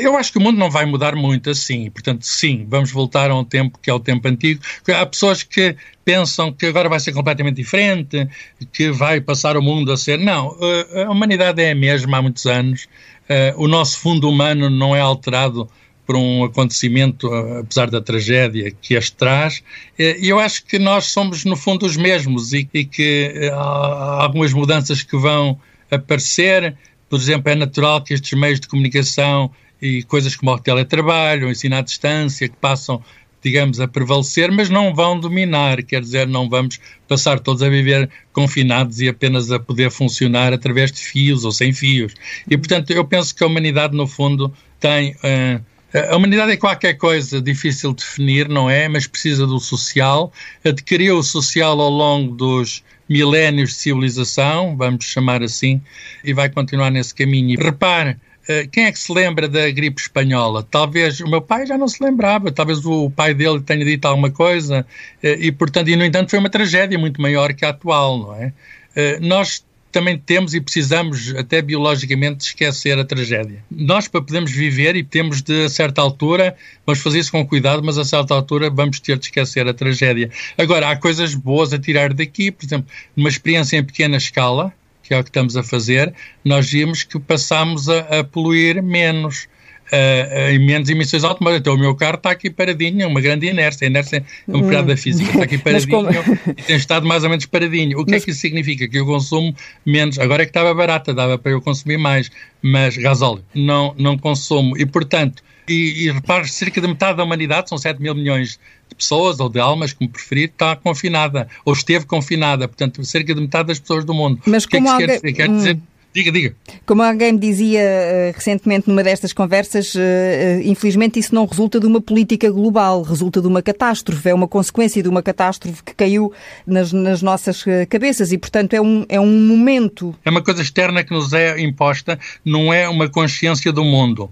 eu 0.02 0.16
acho 0.16 0.32
que 0.32 0.38
o 0.38 0.40
mundo 0.40 0.58
não 0.58 0.70
vai 0.70 0.86
mudar 0.86 1.14
muito 1.14 1.50
assim, 1.50 1.90
portanto, 1.90 2.24
sim, 2.24 2.66
vamos 2.68 2.90
voltar 2.90 3.30
a 3.30 3.36
um 3.36 3.44
tempo 3.44 3.78
que 3.78 3.90
é 3.90 3.92
o 3.92 4.00
tempo 4.00 4.26
antigo. 4.26 4.60
Há 4.88 5.04
pessoas 5.04 5.42
que 5.42 5.76
pensam 6.04 6.52
que 6.52 6.66
agora 6.66 6.88
vai 6.88 6.98
ser 6.98 7.12
completamente 7.12 7.56
diferente, 7.56 8.26
que 8.72 8.90
vai 8.90 9.20
passar 9.20 9.56
o 9.56 9.62
mundo 9.62 9.92
a 9.92 9.96
ser. 9.96 10.18
Não, 10.18 10.56
eh, 10.60 11.04
a 11.04 11.10
humanidade 11.10 11.62
é 11.62 11.72
a 11.72 11.74
mesma 11.74 12.18
há 12.18 12.22
muitos 12.22 12.46
anos, 12.46 12.88
eh, 13.28 13.52
o 13.56 13.68
nosso 13.68 13.98
fundo 14.00 14.28
humano 14.28 14.70
não 14.70 14.96
é 14.96 15.00
alterado 15.00 15.68
por 16.06 16.16
um 16.16 16.44
acontecimento, 16.44 17.30
apesar 17.34 17.90
da 17.90 18.00
tragédia 18.00 18.70
que 18.70 18.94
este 18.94 19.14
traz, 19.14 19.62
e 19.98 20.26
eu 20.26 20.40
acho 20.40 20.64
que 20.64 20.78
nós 20.78 21.04
somos, 21.04 21.44
no 21.44 21.54
fundo, 21.54 21.84
os 21.84 21.98
mesmos 21.98 22.54
e, 22.54 22.66
e 22.72 22.82
que 22.82 23.50
há 23.52 24.22
algumas 24.22 24.54
mudanças 24.54 25.02
que 25.02 25.18
vão 25.18 25.60
aparecer. 25.90 26.74
Por 27.08 27.18
exemplo, 27.18 27.50
é 27.50 27.54
natural 27.54 28.02
que 28.02 28.14
estes 28.14 28.38
meios 28.38 28.60
de 28.60 28.68
comunicação 28.68 29.50
e 29.80 30.02
coisas 30.04 30.34
como 30.34 30.50
o 30.52 30.58
teletrabalho, 30.58 31.46
o 31.46 31.50
ensino 31.50 31.76
à 31.76 31.80
distância, 31.80 32.48
que 32.48 32.56
passam 32.56 33.02
digamos, 33.42 33.80
a 33.80 33.86
prevalecer, 33.86 34.50
mas 34.50 34.68
não 34.68 34.94
vão 34.94 35.18
dominar, 35.18 35.82
quer 35.82 36.00
dizer, 36.00 36.26
não 36.26 36.48
vamos 36.48 36.78
passar 37.06 37.38
todos 37.38 37.62
a 37.62 37.68
viver 37.68 38.10
confinados 38.32 39.00
e 39.00 39.08
apenas 39.08 39.50
a 39.50 39.58
poder 39.58 39.90
funcionar 39.90 40.52
através 40.52 40.90
de 40.90 41.00
fios 41.00 41.44
ou 41.44 41.52
sem 41.52 41.72
fios. 41.72 42.14
E, 42.48 42.56
portanto, 42.56 42.90
eu 42.90 43.04
penso 43.04 43.34
que 43.34 43.44
a 43.44 43.46
humanidade, 43.46 43.96
no 43.96 44.06
fundo, 44.06 44.52
tem. 44.80 45.12
Uh, 45.12 45.62
a 46.10 46.16
humanidade 46.16 46.52
é 46.52 46.56
qualquer 46.56 46.94
coisa 46.94 47.40
difícil 47.40 47.94
de 47.94 48.04
definir, 48.04 48.46
não 48.46 48.68
é? 48.68 48.88
Mas 48.88 49.06
precisa 49.06 49.46
do 49.46 49.58
social. 49.58 50.30
Adquiriu 50.62 51.18
o 51.18 51.22
social 51.22 51.80
ao 51.80 51.88
longo 51.88 52.34
dos 52.34 52.84
milénios 53.08 53.70
de 53.70 53.76
civilização, 53.76 54.76
vamos 54.76 55.04
chamar 55.04 55.42
assim, 55.42 55.80
e 56.24 56.32
vai 56.32 56.48
continuar 56.48 56.90
nesse 56.90 57.14
caminho. 57.14 57.58
Repare, 57.58 58.16
eh, 58.48 58.66
quem 58.70 58.84
é 58.84 58.92
que 58.92 58.98
se 58.98 59.12
lembra 59.12 59.48
da 59.48 59.70
gripe 59.70 60.00
espanhola? 60.00 60.62
Talvez 60.62 61.20
o 61.20 61.28
meu 61.28 61.40
pai 61.40 61.66
já 61.66 61.76
não 61.76 61.86
se 61.86 62.02
lembrava, 62.02 62.50
talvez 62.50 62.84
o 62.84 63.10
pai 63.10 63.34
dele 63.34 63.60
tenha 63.60 63.84
dito 63.84 64.06
alguma 64.06 64.30
coisa, 64.30 64.86
eh, 65.22 65.38
e 65.40 65.52
portanto, 65.52 65.88
e 65.88 65.96
no 65.96 66.04
entanto, 66.04 66.30
foi 66.30 66.38
uma 66.38 66.50
tragédia 66.50 66.98
muito 66.98 67.20
maior 67.20 67.52
que 67.52 67.64
a 67.64 67.70
atual, 67.70 68.18
não 68.18 68.34
é? 68.34 68.52
Eh, 68.96 69.18
nós 69.20 69.64
também 69.90 70.18
temos 70.18 70.54
e 70.54 70.60
precisamos, 70.60 71.34
até 71.34 71.62
biologicamente, 71.62 72.44
esquecer 72.44 72.98
a 72.98 73.04
tragédia. 73.04 73.64
Nós, 73.70 74.06
para 74.08 74.20
podermos 74.20 74.52
viver 74.52 74.96
e 74.96 75.02
temos 75.02 75.42
de, 75.42 75.64
a 75.64 75.68
certa 75.68 76.00
altura, 76.00 76.56
vamos 76.86 77.02
fazer 77.02 77.18
isso 77.18 77.32
com 77.32 77.46
cuidado, 77.46 77.82
mas 77.82 77.96
a 77.98 78.04
certa 78.04 78.34
altura 78.34 78.70
vamos 78.70 79.00
ter 79.00 79.18
de 79.18 79.26
esquecer 79.26 79.66
a 79.66 79.74
tragédia. 79.74 80.30
Agora, 80.56 80.90
há 80.90 80.96
coisas 80.96 81.34
boas 81.34 81.72
a 81.72 81.78
tirar 81.78 82.12
daqui, 82.12 82.50
por 82.50 82.64
exemplo, 82.64 82.88
uma 83.16 83.28
experiência 83.28 83.76
em 83.76 83.84
pequena 83.84 84.16
escala, 84.16 84.72
que 85.02 85.14
é 85.14 85.18
o 85.18 85.24
que 85.24 85.30
estamos 85.30 85.56
a 85.56 85.62
fazer, 85.62 86.12
nós 86.44 86.70
vimos 86.70 87.02
que 87.02 87.18
passamos 87.18 87.88
a, 87.88 88.20
a 88.20 88.24
poluir 88.24 88.82
menos. 88.82 89.48
Uh, 89.90 90.50
em 90.50 90.58
menos 90.58 90.88
emissões 90.88 91.24
automóveis. 91.24 91.60
Então 91.60 91.74
o 91.74 91.78
meu 91.78 91.94
carro 91.94 92.16
está 92.16 92.30
aqui 92.30 92.50
paradinho, 92.50 93.02
é 93.02 93.06
uma 93.06 93.20
grande 93.20 93.46
inércia. 93.46 93.86
A 93.86 93.90
inércia 93.90 94.24
é 94.46 94.56
um 94.56 94.60
bocado 94.60 94.88
da 94.88 94.96
física, 94.96 95.30
está 95.30 95.44
aqui 95.44 95.56
paradinho 95.58 95.90
como... 95.90 96.10
e 96.48 96.62
tem 96.62 96.76
estado 96.76 97.06
mais 97.06 97.24
ou 97.24 97.30
menos 97.30 97.46
paradinho. 97.46 97.98
O 97.98 98.04
que 98.04 98.12
é 98.12 98.14
mas... 98.14 98.22
é 98.22 98.24
que 98.26 98.30
isso 98.32 98.40
significa? 98.40 98.86
Que 98.86 98.98
eu 98.98 99.06
consumo 99.06 99.54
menos. 99.86 100.18
Agora 100.18 100.42
é 100.42 100.46
que 100.46 100.50
estava 100.50 100.74
barata, 100.74 101.14
dava 101.14 101.38
para 101.38 101.52
eu 101.52 101.60
consumir 101.60 101.96
mais, 101.96 102.30
mas 102.60 102.96
gasóleo 102.96 103.44
não, 103.54 103.94
não 103.98 104.18
consumo. 104.18 104.76
E 104.76 104.84
portanto, 104.84 105.42
e, 105.68 106.04
e 106.06 106.10
repare, 106.10 106.48
cerca 106.48 106.80
de 106.80 106.88
metade 106.88 107.18
da 107.18 107.24
humanidade, 107.24 107.68
são 107.68 107.76
7 107.76 108.00
mil 108.00 108.14
milhões 108.14 108.58
de 108.88 108.94
pessoas, 108.94 109.38
ou 109.38 109.48
de 109.48 109.60
almas, 109.60 109.92
como 109.92 110.08
preferir, 110.08 110.48
está 110.48 110.74
confinada, 110.74 111.48
ou 111.64 111.74
esteve 111.74 112.06
confinada. 112.06 112.66
Portanto, 112.66 113.04
cerca 113.04 113.34
de 113.34 113.40
metade 113.40 113.68
das 113.68 113.78
pessoas 113.78 114.04
do 114.04 114.14
mundo. 114.14 114.40
Mas 114.46 114.64
o 114.64 114.68
que 114.68 114.78
é 114.78 114.80
que 114.80 114.88
alguém... 114.88 115.06
quer 115.06 115.16
dizer? 115.16 115.32
Quer 115.32 115.48
dizer 115.48 115.78
Diga, 116.18 116.32
diga. 116.32 116.56
Como 116.84 117.00
alguém 117.00 117.32
me 117.32 117.38
dizia 117.38 117.80
uh, 117.80 118.34
recentemente 118.34 118.88
numa 118.88 119.04
destas 119.04 119.32
conversas, 119.32 119.94
uh, 119.94 119.98
uh, 119.98 120.62
infelizmente 120.64 121.16
isso 121.16 121.32
não 121.32 121.46
resulta 121.46 121.78
de 121.78 121.86
uma 121.86 122.00
política 122.00 122.50
global, 122.50 123.02
resulta 123.02 123.40
de 123.40 123.46
uma 123.46 123.62
catástrofe, 123.62 124.28
é 124.28 124.34
uma 124.34 124.48
consequência 124.48 125.00
de 125.00 125.08
uma 125.08 125.22
catástrofe 125.22 125.80
que 125.84 125.94
caiu 125.94 126.32
nas, 126.66 126.92
nas 126.92 127.22
nossas 127.22 127.64
cabeças 127.88 128.32
e, 128.32 128.38
portanto, 128.38 128.74
é 128.74 128.80
um, 128.80 129.06
é 129.08 129.20
um 129.20 129.46
momento. 129.46 130.12
É 130.24 130.30
uma 130.30 130.42
coisa 130.42 130.60
externa 130.60 131.04
que 131.04 131.12
nos 131.12 131.32
é 131.32 131.60
imposta, 131.60 132.18
não 132.44 132.74
é 132.74 132.88
uma 132.88 133.08
consciência 133.08 133.72
do 133.72 133.84
mundo. 133.84 134.28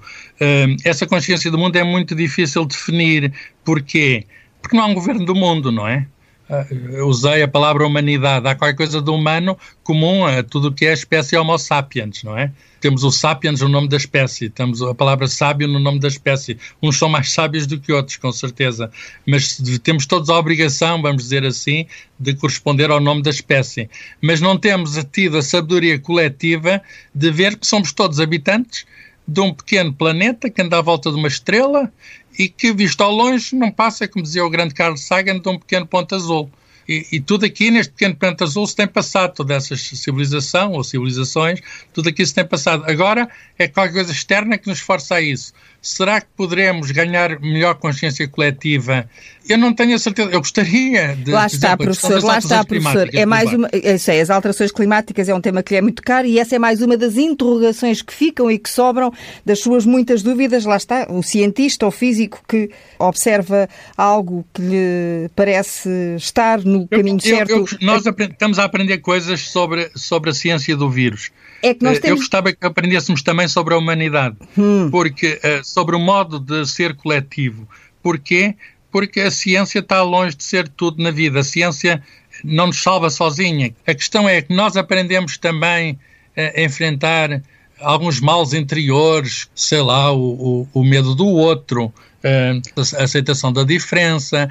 essa 0.85 1.07
consciência 1.07 1.53
do 1.53 1.59
mundo 1.59 1.77
é 1.77 1.85
muito 1.85 2.17
difícil 2.17 2.65
de 2.65 2.75
definir. 2.75 3.33
Porquê? 3.65 4.25
Porque 4.61 4.77
não 4.77 4.83
há 4.83 4.87
um 4.89 4.95
governo 4.95 5.25
do 5.25 5.37
mundo, 5.37 5.71
não 5.71 5.87
é? 5.87 6.09
Uh, 6.49 7.07
usei 7.07 7.43
a 7.43 7.49
palavra 7.49 7.87
humanidade. 7.87 8.47
Há 8.47 8.55
qualquer 8.55 8.77
coisa 8.77 9.01
de 9.03 9.11
humano 9.11 9.59
comum 9.83 10.25
a 10.25 10.43
tudo 10.43 10.69
o 10.69 10.73
que 10.73 10.87
é 10.87 10.91
a 10.91 10.95
espécie 10.95 11.37
Homo 11.37 11.57
sapiens, 11.59 12.23
não 12.23 12.37
é? 12.37 12.53
Temos 12.81 13.03
o 13.05 13.11
sapiens 13.11 13.61
no 13.61 13.69
nome 13.69 13.89
da 13.89 13.97
espécie, 13.97 14.49
temos 14.49 14.81
a 14.83 14.95
palavra 14.95 15.27
sábio 15.27 15.67
no 15.67 15.81
nome 15.81 15.99
da 15.99 16.09
espécie. 16.09 16.59
Uns 16.83 16.97
são 16.99 17.09
mais 17.09 17.33
sábios 17.33 17.67
do 17.67 17.81
que 17.81 17.93
outros, 17.93 18.17
com 18.17 18.31
certeza, 18.31 18.91
mas 19.27 19.61
temos 19.83 20.07
todos 20.07 20.31
a 20.31 20.39
obrigação, 20.39 21.01
vamos 21.01 21.25
dizer 21.25 21.45
assim, 21.45 21.87
de 22.19 22.35
corresponder 22.35 22.91
ao 22.91 23.01
nome 23.01 23.23
da 23.23 23.31
espécie. 23.31 23.89
Mas 24.21 24.41
não 24.41 24.57
temos 24.57 24.97
tido 25.11 25.39
a 25.39 25.43
sabedoria 25.43 25.99
coletiva 25.99 26.81
de 27.15 27.31
ver 27.31 27.57
que 27.57 27.67
somos 27.67 27.93
todos 27.93 28.21
habitantes 28.21 28.87
de 29.27 29.41
um 29.41 29.53
pequeno 29.53 29.93
planeta 29.93 30.49
que 30.49 30.63
anda 30.63 30.79
à 30.79 30.83
volta 30.83 31.11
de 31.11 31.17
uma 31.17 31.29
estrela 31.29 31.93
e 32.39 32.49
que, 32.49 32.73
visto 32.73 33.01
ao 33.03 33.11
longe, 33.11 33.55
não 33.55 33.71
passa, 33.71 34.07
como 34.07 34.23
dizia 34.23 34.45
o 34.45 34.51
grande 34.51 34.75
Carlos 34.75 35.03
Sagan, 35.05 35.39
de 35.39 35.49
um 35.49 35.59
pequeno 35.59 35.87
ponto 35.87 36.15
azul. 36.15 36.51
E, 36.89 37.05
e, 37.13 37.21
tudo 37.21 37.45
aqui 37.45 37.71
neste 37.71 37.93
pequeno 37.93 38.15
ponto 38.15 38.45
azul 38.45 38.67
se 38.67 38.77
tem 38.77 38.87
passado, 38.87 39.35
toda 39.35 39.55
essa 39.55 39.77
civilização 39.77 40.73
ou 40.73 40.85
civilizações, 40.85 41.61
tudo 41.93 42.09
aqui 42.09 42.25
se 42.25 42.33
tem 42.33 42.47
passado. 42.47 42.85
Agora 42.89 43.29
é 43.59 43.67
qualquer 43.67 43.93
coisa 43.93 44.13
externa 44.13 44.57
que 44.57 44.69
nos 44.69 44.79
força 44.79 45.17
a 45.17 45.21
isso. 45.21 45.53
Será 45.87 46.21
que 46.21 46.27
poderemos 46.37 46.91
ganhar 46.91 47.39
melhor 47.39 47.77
consciência 47.77 48.27
coletiva? 48.27 49.09
Eu 49.49 49.57
não 49.57 49.73
tenho 49.73 49.95
a 49.95 49.99
certeza. 50.01 50.29
Eu 50.31 50.41
gostaria 50.41 51.15
de. 51.15 51.31
Lá 51.31 51.47
está, 51.47 51.69
exemplo, 51.69 51.85
professor. 51.85 52.25
Lá 52.25 52.39
está, 52.39 52.65
professor. 52.65 53.09
É 53.15 53.25
mais 53.25 53.53
uma. 53.53 53.69
Eu 53.73 53.97
sei, 53.97 54.21
as 54.21 54.29
alterações 54.29 54.73
climáticas 54.73 55.29
é 55.29 55.35
um 55.35 55.41
tema 55.41 55.63
que 55.63 55.75
lhe 55.75 55.79
é 55.79 55.81
muito 55.81 56.03
caro 56.03 56.27
e 56.27 56.41
essa 56.41 56.57
é 56.57 56.59
mais 56.59 56.83
uma 56.83 56.97
das 56.97 57.17
interrogações 57.17 58.03
que 58.03 58.13
ficam 58.13 58.51
e 58.51 58.59
que 58.59 58.69
sobram 58.69 59.13
das 59.45 59.61
suas 59.61 59.87
muitas 59.87 60.25
dúvidas. 60.25 60.65
Lá 60.65 60.77
está, 60.77 61.07
o 61.09 61.23
cientista 61.23 61.87
ou 61.87 61.93
físico 61.93 62.43
que 62.49 62.69
observa 62.99 63.69
algo 63.97 64.45
que 64.53 64.63
lhe 64.63 65.31
parece 65.37 65.89
estar 66.17 66.65
no 66.65 66.89
caminho 66.89 67.19
eu, 67.19 67.37
certo. 67.37 67.53
Eu, 67.53 67.67
nós 67.83 68.03
estamos 68.05 68.59
a 68.59 68.65
aprender 68.65 68.99
coisas 68.99 69.41
sobre, 69.43 69.89
sobre 69.95 70.31
a 70.31 70.35
ciência 70.35 70.77
do 70.77 70.91
vírus. 70.91 71.31
É 71.63 71.75
que 71.75 71.83
nós 71.83 71.99
eh, 71.99 72.01
temos... 72.01 72.19
Eu 72.19 72.23
gostava 72.23 72.53
que 72.53 72.67
aprendêssemos 72.67 73.23
também 73.23 73.49
sobre 73.49 73.75
a 73.75 73.79
humanidade, 73.79 74.37
hum. 74.57 74.91
porque 74.91 75.41
uh, 75.43 75.65
sobre 75.65 75.97
o 75.97 75.99
modo 75.99 76.39
de 76.39 76.67
ser 76.67 76.95
coletivo. 76.95 77.69
Porquê? 78.03 78.55
Porque 78.91 79.21
a 79.21 79.31
ciência 79.31 79.81
está 79.81 80.03
longe 80.03 80.37
de 80.37 80.45
ser 80.45 80.69
tudo 80.69 81.03
na 81.03 81.11
vida. 81.11 81.41
A 81.41 81.45
ciência 81.45 82.03
não 82.45 82.69
nos 82.69 82.83
salva 82.83 83.11
sozinha. 83.11 83.75
A 83.87 83.95
questão 83.95 84.29
é 84.29 84.41
que 84.43 84.55
nós 84.55 84.77
aprendemos 84.77 85.37
também 85.39 85.99
a 86.37 86.63
enfrentar 86.63 87.43
alguns 87.81 88.21
males 88.21 88.53
interiores, 88.53 89.49
sei 89.55 89.81
lá, 89.81 90.13
o, 90.13 90.67
o, 90.73 90.81
o 90.81 90.85
medo 90.85 91.15
do 91.15 91.27
outro, 91.27 91.93
a 92.27 93.03
aceitação 93.03 93.53
da 93.53 93.63
diferença, 93.65 94.51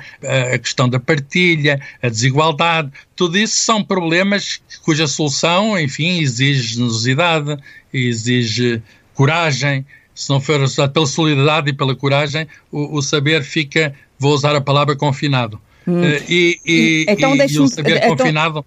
a 0.54 0.58
questão 0.58 0.88
da 0.88 1.00
partilha, 1.00 1.82
a 2.02 2.10
desigualdade, 2.10 2.92
tudo 3.16 3.38
isso 3.38 3.58
são 3.58 3.84
problemas 3.84 4.62
cuja 4.84 5.08
solução, 5.08 5.80
enfim, 5.80 6.20
exige 6.20 6.76
generosidade, 6.76 7.58
exige 7.94 8.82
coragem. 9.14 9.86
Se 10.14 10.30
não 10.30 10.40
for 10.40 10.62
ajudado 10.62 10.94
pela 10.94 11.06
solidariedade 11.06 11.70
e 11.70 11.74
pela 11.74 11.96
coragem, 11.96 12.48
o, 12.72 12.98
o 12.98 13.02
saber 13.02 13.44
fica, 13.44 13.94
vou 14.18 14.34
usar 14.34 14.56
a 14.56 14.62
palavra 14.62 14.96
confinado. 14.96 15.60
Hum. 15.88 16.02
E, 16.28 16.60
e, 16.66 17.06
então, 17.10 17.36
e, 17.36 17.46
e 17.48 17.60
um 17.60 17.68
saber 17.68 17.98
então, 17.98 18.16
confinado. 18.16 18.66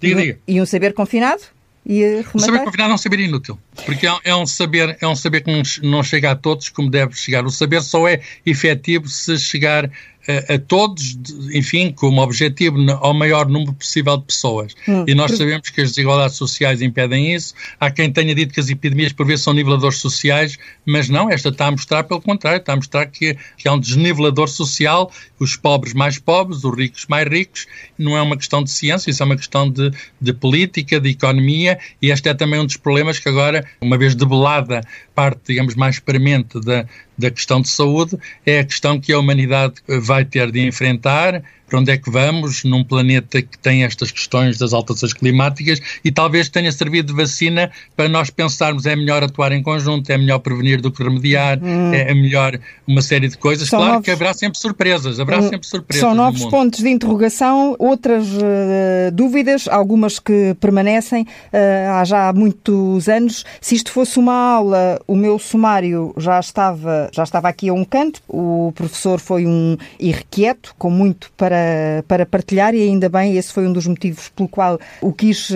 Diga, 0.00 0.20
diga. 0.20 0.38
E 0.46 0.60
um 0.60 0.66
saber 0.66 0.92
confinado? 0.92 1.42
E 1.84 2.24
o 2.32 2.38
saber 2.38 2.60
confinado 2.60 2.92
é 2.92 2.94
um 2.94 2.98
saber 2.98 3.20
inútil, 3.20 3.58
porque 3.84 4.06
é, 4.06 4.16
é, 4.24 4.36
um 4.36 4.46
saber, 4.46 4.96
é 5.00 5.06
um 5.06 5.16
saber 5.16 5.40
que 5.40 5.80
não 5.82 6.02
chega 6.02 6.30
a 6.30 6.36
todos 6.36 6.68
como 6.68 6.88
deve 6.88 7.14
chegar. 7.14 7.44
O 7.44 7.50
saber 7.50 7.82
só 7.82 8.06
é 8.06 8.20
efetivo 8.46 9.08
se 9.08 9.36
chegar 9.36 9.90
a, 10.28 10.54
a, 10.54 10.58
todos, 10.58 11.18
enfim, 11.52 11.92
como 11.92 12.20
objetivo 12.20 12.78
ao 13.00 13.12
maior 13.12 13.48
número 13.48 13.72
possível 13.72 14.16
de 14.16 14.24
pessoas. 14.24 14.74
Hum. 14.86 15.04
E 15.06 15.14
nós 15.14 15.32
sabemos 15.32 15.70
que 15.70 15.80
as 15.80 15.90
desigualdades 15.90 16.36
sociais 16.36 16.80
impedem 16.80 17.34
isso. 17.34 17.54
Há 17.80 17.90
quem 17.90 18.12
tenha 18.12 18.34
dito 18.34 18.54
que 18.54 18.60
as 18.60 18.68
epidemias 18.68 19.12
por 19.12 19.26
vezes 19.26 19.44
são 19.44 19.52
niveladores 19.52 19.98
sociais, 19.98 20.58
mas 20.86 21.08
não, 21.08 21.30
esta 21.30 21.48
está 21.48 21.66
a 21.66 21.70
mostrar 21.70 22.04
pelo 22.04 22.20
contrário, 22.20 22.58
está 22.58 22.72
a 22.72 22.76
mostrar 22.76 23.06
que, 23.06 23.36
que 23.56 23.68
há 23.68 23.72
um 23.72 23.78
desnivelador 23.78 24.48
social, 24.48 25.10
os 25.38 25.56
pobres 25.56 25.94
mais 25.94 26.18
pobres, 26.18 26.64
os 26.64 26.76
ricos 26.76 27.06
mais 27.08 27.28
ricos, 27.28 27.66
não 27.98 28.16
é 28.16 28.22
uma 28.22 28.36
questão 28.36 28.62
de 28.62 28.70
ciência, 28.70 29.10
isso 29.10 29.22
é 29.22 29.26
uma 29.26 29.36
questão 29.36 29.68
de, 29.68 29.90
de 30.20 30.32
política, 30.32 31.00
de 31.00 31.10
economia, 31.10 31.78
e 32.00 32.10
este 32.10 32.28
é 32.28 32.34
também 32.34 32.60
um 32.60 32.66
dos 32.66 32.76
problemas 32.76 33.18
que 33.18 33.28
agora, 33.28 33.66
uma 33.80 33.98
vez 33.98 34.14
debelada 34.14 34.82
parte, 35.14 35.40
digamos, 35.48 35.74
mais 35.74 35.98
premente 35.98 36.60
da, 36.60 36.86
da 37.16 37.30
questão 37.30 37.60
de 37.60 37.68
saúde, 37.68 38.18
é 38.44 38.60
a 38.60 38.64
questão 38.64 39.00
que 39.00 39.12
a 39.12 39.18
humanidade 39.18 39.74
vai 39.86 40.24
ter 40.24 40.50
de 40.50 40.60
enfrentar 40.66 41.42
para 41.72 41.80
onde 41.80 41.90
é 41.90 41.96
que 41.96 42.10
vamos 42.10 42.64
num 42.64 42.84
planeta 42.84 43.40
que 43.40 43.56
tem 43.56 43.82
estas 43.82 44.10
questões 44.10 44.58
das 44.58 44.74
alterações 44.74 45.14
climáticas 45.14 45.80
e 46.04 46.12
talvez 46.12 46.50
tenha 46.50 46.70
servido 46.70 47.14
de 47.14 47.18
vacina 47.18 47.70
para 47.96 48.10
nós 48.10 48.28
pensarmos 48.28 48.84
é 48.84 48.94
melhor 48.94 49.24
atuar 49.24 49.52
em 49.52 49.62
conjunto, 49.62 50.10
é 50.10 50.18
melhor 50.18 50.40
prevenir 50.40 50.82
do 50.82 50.92
que 50.92 51.02
remediar, 51.02 51.58
hum. 51.62 51.94
é, 51.94 52.12
melhor 52.12 52.60
uma 52.86 53.00
série 53.00 53.26
de 53.26 53.38
coisas. 53.38 53.70
São 53.70 53.78
claro 53.78 53.92
novos... 53.94 54.04
que 54.04 54.10
haverá 54.10 54.34
sempre 54.34 54.58
surpresas, 54.58 55.18
haverá 55.18 55.38
hum. 55.38 55.48
sempre 55.48 55.66
surpresas. 55.66 56.00
São 56.02 56.14
novos 56.14 56.44
pontos 56.44 56.80
de 56.80 56.90
interrogação, 56.90 57.74
outras 57.78 58.26
uh, 58.26 59.10
dúvidas, 59.10 59.66
algumas 59.66 60.18
que 60.18 60.54
permanecem 60.60 61.22
uh, 61.22 61.92
há 61.94 62.04
já 62.04 62.32
muitos 62.34 63.08
anos. 63.08 63.46
Se 63.62 63.76
isto 63.76 63.92
fosse 63.92 64.18
uma 64.18 64.34
aula, 64.34 65.00
o 65.06 65.16
meu 65.16 65.38
sumário 65.38 66.12
já 66.18 66.38
estava, 66.38 67.08
já 67.14 67.22
estava 67.22 67.48
aqui 67.48 67.70
a 67.70 67.72
um 67.72 67.82
canto, 67.82 68.20
o 68.28 68.72
professor 68.74 69.18
foi 69.18 69.46
um 69.46 69.78
irrequieto, 69.98 70.74
com 70.76 70.90
muito 70.90 71.32
para, 71.34 71.61
para 72.06 72.26
partilhar 72.26 72.74
e 72.74 72.82
ainda 72.82 73.08
bem, 73.08 73.36
esse 73.36 73.52
foi 73.52 73.66
um 73.66 73.72
dos 73.72 73.86
motivos 73.86 74.28
pelo 74.30 74.48
qual 74.48 74.78
o 75.00 75.12
quis 75.12 75.50
uh, 75.50 75.54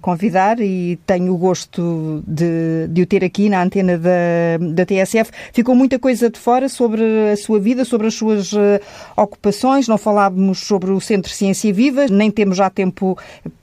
convidar 0.00 0.60
e 0.60 0.98
tenho 1.06 1.32
o 1.32 1.36
gosto 1.36 2.22
de, 2.26 2.88
de 2.88 3.02
o 3.02 3.06
ter 3.06 3.24
aqui 3.24 3.48
na 3.48 3.62
antena 3.62 3.98
da, 3.98 4.58
da 4.60 4.86
TSF. 4.86 5.30
Ficou 5.52 5.74
muita 5.74 5.98
coisa 5.98 6.30
de 6.30 6.38
fora 6.38 6.68
sobre 6.68 7.02
a 7.32 7.36
sua 7.36 7.58
vida, 7.58 7.84
sobre 7.84 8.06
as 8.06 8.14
suas 8.14 8.52
uh, 8.52 8.58
ocupações. 9.16 9.88
Não 9.88 9.98
falávamos 9.98 10.60
sobre 10.60 10.90
o 10.90 11.00
Centro 11.00 11.30
Ciência 11.30 11.72
Viva, 11.72 12.06
nem 12.08 12.30
temos 12.30 12.56
já 12.56 12.70
tempo 12.70 13.16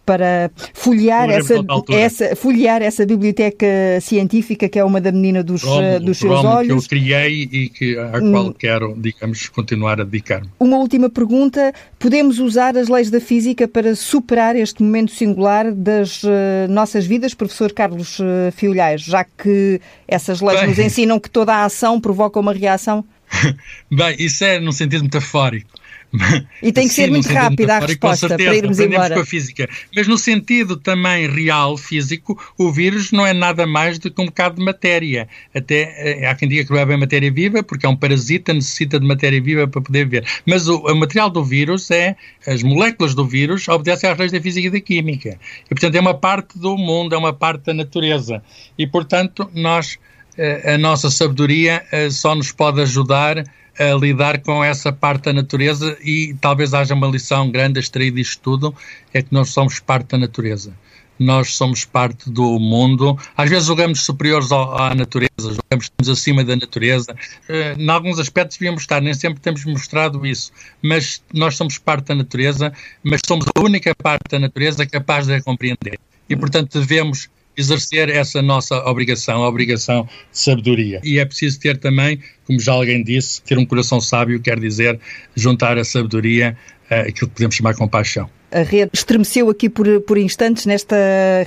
para 0.10 0.50
folhear 0.74 1.30
essa, 1.30 1.54
essa, 1.92 2.36
folhear 2.36 2.82
essa 2.82 3.06
biblioteca 3.06 3.68
científica 4.02 4.68
que 4.68 4.80
é 4.80 4.84
uma 4.84 5.00
da 5.00 5.12
menina 5.12 5.44
dos, 5.44 5.62
Romo, 5.62 6.00
dos 6.00 6.18
seus 6.18 6.44
olhos. 6.44 6.88
que 6.88 6.96
eu 6.96 7.00
criei 7.00 7.44
e 7.44 7.70
que, 7.70 7.96
à 7.96 8.18
hum. 8.18 8.32
qual 8.32 8.54
quero, 8.54 8.96
digamos, 8.98 9.48
continuar 9.50 10.02
a 10.02 10.04
dedicar-me. 10.04 10.50
Uma 10.60 10.78
última 10.78 11.12
pergunta. 11.12 11.49
Podemos 11.98 12.40
usar 12.40 12.78
as 12.78 12.88
leis 12.88 13.10
da 13.10 13.20
física 13.20 13.68
para 13.68 13.96
superar 13.96 14.56
este 14.56 14.84
momento 14.84 15.12
singular 15.12 15.72
das 15.72 16.24
uh, 16.24 16.30
nossas 16.70 17.06
vidas, 17.06 17.34
professor 17.34 17.72
Carlos 17.72 18.20
uh, 18.20 18.52
Fiolhais, 18.56 19.02
já 19.02 19.24
que 19.24 19.80
essas 20.08 20.42
leis 20.42 20.60
Bem... 20.60 20.70
nos 20.70 20.80
ensinam 20.80 21.20
que 21.20 21.30
toda 21.30 21.54
a 21.54 21.66
ação 21.66 22.00
provoca 22.00 22.40
uma 22.40 22.54
reação? 22.54 23.04
Bem, 23.92 24.16
isso 24.20 24.44
é 24.44 24.60
num 24.60 24.72
sentido 24.72 25.04
metafórico. 25.04 25.79
E 26.62 26.72
tem 26.72 26.88
que 26.88 26.94
Sim, 26.94 27.04
ser 27.04 27.12
muito 27.12 27.30
rápida 27.30 27.76
a 27.76 27.80
resposta 27.80 28.28
certeza, 28.28 28.50
para 28.50 28.58
irmos 28.58 28.80
embora. 28.80 29.16
com 29.16 29.22
a 29.22 29.26
física. 29.26 29.70
Mas 29.96 30.08
no 30.08 30.18
sentido 30.18 30.76
também 30.76 31.30
real, 31.30 31.78
físico, 31.78 32.38
o 32.58 32.72
vírus 32.72 33.12
não 33.12 33.26
é 33.26 33.34
nada 33.34 33.66
mais 33.66 33.98
do 33.98 34.12
que 34.12 34.22
um 34.22 34.26
bocado 34.26 34.56
de 34.56 34.64
matéria. 34.64 35.28
Até 35.56 36.22
eh, 36.22 36.28
há 36.28 36.36
quem 36.36 36.50
diga 36.50 36.66
que 36.66 36.72
não 36.72 36.80
é 36.80 36.86
bem 36.86 36.98
matéria 36.98 37.32
viva, 37.32 37.64
porque 37.64 37.86
é 37.86 37.90
um 37.90 37.96
parasita, 37.96 38.54
necessita 38.54 39.00
de 39.00 39.08
matéria 39.08 39.42
viva 39.42 39.68
para 39.68 39.82
poder 39.82 40.06
viver. 40.06 40.26
Mas 40.46 40.68
o, 40.68 40.78
o 40.80 40.96
material 40.96 41.30
do 41.30 41.44
vírus 41.44 41.90
é, 41.92 42.16
as 42.46 42.64
moléculas 42.64 43.14
do 43.14 43.26
vírus 43.26 43.68
obedecem 43.68 44.10
às 44.10 44.18
leis 44.18 44.32
da 44.32 44.42
física 44.42 44.68
e 44.68 44.72
da 44.72 44.82
química. 44.82 45.40
E, 45.66 45.70
portanto, 45.70 45.96
é 45.96 46.00
uma 46.00 46.14
parte 46.14 46.58
do 46.58 46.78
mundo, 46.78 47.14
é 47.16 47.18
uma 47.18 47.34
parte 47.34 47.66
da 47.66 47.74
natureza. 47.74 48.44
E, 48.78 48.86
portanto, 48.86 49.50
nós, 49.54 49.98
eh, 50.38 50.74
a 50.74 50.78
nossa 50.78 51.10
sabedoria 51.10 51.84
eh, 51.92 52.10
só 52.10 52.36
nos 52.36 52.52
pode 52.52 52.82
ajudar 52.82 53.44
a 53.80 53.96
lidar 53.96 54.42
com 54.42 54.62
essa 54.64 54.92
parte 54.92 55.26
da 55.26 55.34
natureza 55.34 55.98
e 56.04 56.36
talvez 56.42 56.74
haja 56.74 56.94
uma 56.94 57.08
lição 57.08 57.50
grande 57.50 57.80
a 57.80 57.82
extrair 57.82 58.12
disto 58.12 58.42
tudo, 58.42 58.76
é 59.14 59.22
que 59.22 59.34
nós 59.34 59.50
somos 59.50 59.80
parte 59.80 60.10
da 60.10 60.18
natureza. 60.18 60.74
Nós 61.18 61.56
somos 61.56 61.84
parte 61.84 62.30
do 62.30 62.60
mundo. 62.60 63.18
Às 63.36 63.50
vezes 63.50 63.66
julgamos 63.68 64.04
superiores 64.04 64.52
à 64.52 64.94
natureza, 64.96 65.30
estamos 65.52 66.10
acima 66.10 66.44
da 66.46 66.56
natureza. 66.56 67.14
Uh, 67.50 67.80
em 67.80 67.90
alguns 67.90 68.20
aspectos 68.20 68.58
devíamos 68.58 68.84
estar, 68.84 69.02
nem 69.02 69.14
sempre 69.14 69.42
temos 69.42 69.66
mostrado 69.66 70.26
isso. 70.26 70.52
Mas 70.82 71.22
nós 71.34 71.58
somos 71.58 71.78
parte 71.78 72.08
da 72.08 72.16
natureza, 72.16 72.72
mas 73.04 73.20
somos 73.28 73.46
a 73.54 73.60
única 73.60 73.94
parte 73.96 74.30
da 74.30 74.40
natureza 74.40 74.86
capaz 74.86 75.28
de 75.28 75.36
a 75.36 75.42
compreender. 75.42 76.00
E, 76.30 76.36
portanto, 76.38 76.80
devemos 76.80 77.30
exercer 77.56 78.10
essa 78.10 78.42
nossa 78.42 78.76
obrigação, 78.86 79.44
a 79.44 79.50
obrigação 79.50 80.04
de 80.32 80.40
sabedoria. 80.40 81.02
E 81.04 81.20
é 81.20 81.26
preciso 81.26 81.60
ter 81.60 81.78
também, 81.78 82.20
como 82.46 82.60
já 82.60 82.74
alguém 82.74 83.04
disse, 83.04 83.42
ter 83.42 83.58
um 83.58 83.66
coração 83.66 84.00
sábio 84.00 84.40
quer 84.42 84.60
dizer 84.60 85.00
juntar 85.36 85.78
a 85.78 85.84
sabedoria 85.84 86.58
uh, 86.90 87.10
aquilo 87.10 87.28
que 87.28 87.36
podemos 87.36 87.56
chamar 87.56 87.76
compaixão. 87.76 88.30
A 88.52 88.62
rede 88.62 88.92
estremeceu 88.94 89.50
aqui 89.50 89.70
por, 89.70 90.02
por 90.02 90.18
instantes 90.18 90.66
nesta 90.66 90.96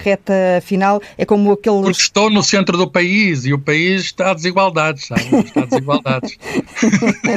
reta 0.00 0.32
final. 0.62 1.00
É 1.18 1.24
como 1.24 1.52
aquele. 1.52 1.82
Porque 1.82 2.00
estou 2.00 2.30
no 2.30 2.42
centro 2.42 2.76
do 2.76 2.88
país 2.88 3.44
e 3.44 3.52
o 3.52 3.58
país 3.58 4.02
está 4.02 4.30
a 4.30 4.34
desigualdades, 4.34 5.06
sabe? 5.06 5.22
Está 5.44 5.62
a 5.62 5.66
desigualdades. 5.66 6.38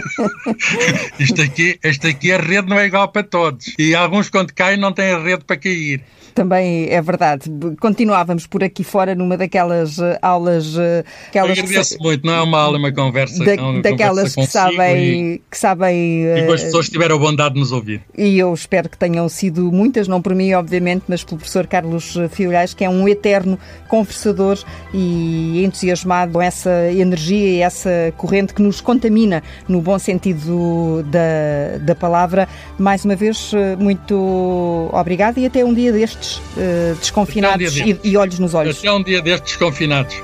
isto, 1.19 1.41
aqui, 1.41 1.80
isto 1.84 2.08
aqui, 2.08 2.32
a 2.32 2.38
rede 2.38 2.67
não 2.69 2.80
é 2.80 2.86
igual 2.86 3.08
para 3.08 3.23
todos. 3.23 3.73
E 3.78 3.95
alguns, 3.95 4.30
quando 4.30 4.54
caem, 4.54 4.78
não 4.78 4.91
têm 4.91 5.12
a 5.12 5.19
rede 5.19 5.43
para 5.43 5.58
cair 5.58 6.04
também 6.36 6.89
é 6.89 7.01
verdade. 7.01 7.49
Continuávamos 7.80 8.45
por 8.45 8.62
aqui 8.62 8.84
fora 8.84 9.15
numa 9.15 9.38
daquelas 9.38 9.97
uh, 9.97 10.17
aulas. 10.21 10.75
Uh, 10.75 11.04
aquelas 11.30 11.58
agradeço 11.58 11.97
que, 11.97 12.04
muito, 12.04 12.28
não 12.28 12.34
é 12.34 12.41
uma 12.41 12.60
aula, 12.60 12.78
é 12.78 12.80
uma 12.80 12.91
conversa. 12.91 13.43
Da, 13.43 13.56
daquelas 13.82 14.36
conversa 14.36 14.41
que, 14.41 14.47
sabem, 14.47 15.34
e, 15.34 15.41
que 15.49 15.58
sabem. 15.58 16.25
E 16.25 16.45
que 16.45 16.54
as 16.54 16.63
pessoas 16.63 16.89
tiveram 16.89 17.15
a 17.15 17.19
bondade 17.19 17.54
de 17.56 17.62
nos 17.62 17.71
ouvir. 17.71 18.01
E 18.15 18.38
eu 18.38 18.54
espero 18.54 18.89
que 18.89 18.97
tenham 18.97 19.28
sido 19.30 19.54
muitas, 19.61 20.07
não 20.07 20.21
por 20.21 20.33
mim, 20.35 20.53
obviamente, 20.53 21.03
mas 21.07 21.23
pelo 21.23 21.37
professor 21.37 21.67
Carlos 21.67 22.15
Fiolhais, 22.31 22.73
que 22.73 22.83
é 22.83 22.89
um 22.89 23.07
eterno 23.07 23.57
conversador 23.87 24.57
e 24.93 25.63
entusiasmado 25.63 26.33
com 26.33 26.41
essa 26.41 26.91
energia 26.91 27.49
e 27.49 27.61
essa 27.61 28.13
corrente 28.17 28.53
que 28.53 28.61
nos 28.61 28.81
contamina 28.81 29.43
no 29.67 29.81
bom 29.81 29.97
sentido 29.97 31.03
da, 31.07 31.77
da 31.79 31.95
palavra. 31.95 32.47
Mais 32.77 33.05
uma 33.05 33.15
vez, 33.15 33.51
muito 33.79 34.89
obrigada 34.91 35.39
e 35.39 35.45
até 35.45 35.63
um 35.63 35.73
dia 35.73 35.91
destes 35.91 36.37
uh, 36.37 36.95
desconfinados 36.99 37.77
um 37.77 37.85
e, 37.85 37.99
e, 38.03 38.17
olhos 38.17 38.39
nos 38.39 38.53
olhos. 38.53 38.77
Até 38.79 38.91
um 38.91 39.03
dia 39.03 39.21
destes 39.21 39.51
desconfinados. 39.51 40.15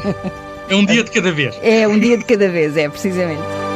é 0.68 0.74
um 0.74 0.84
dia 0.84 1.04
de 1.04 1.10
cada 1.10 1.32
vez. 1.32 1.54
É 1.62 1.86
um 1.86 1.98
dia 1.98 2.18
de 2.18 2.24
cada 2.24 2.48
vez, 2.48 2.76
é, 2.76 2.88
precisamente. 2.88 3.69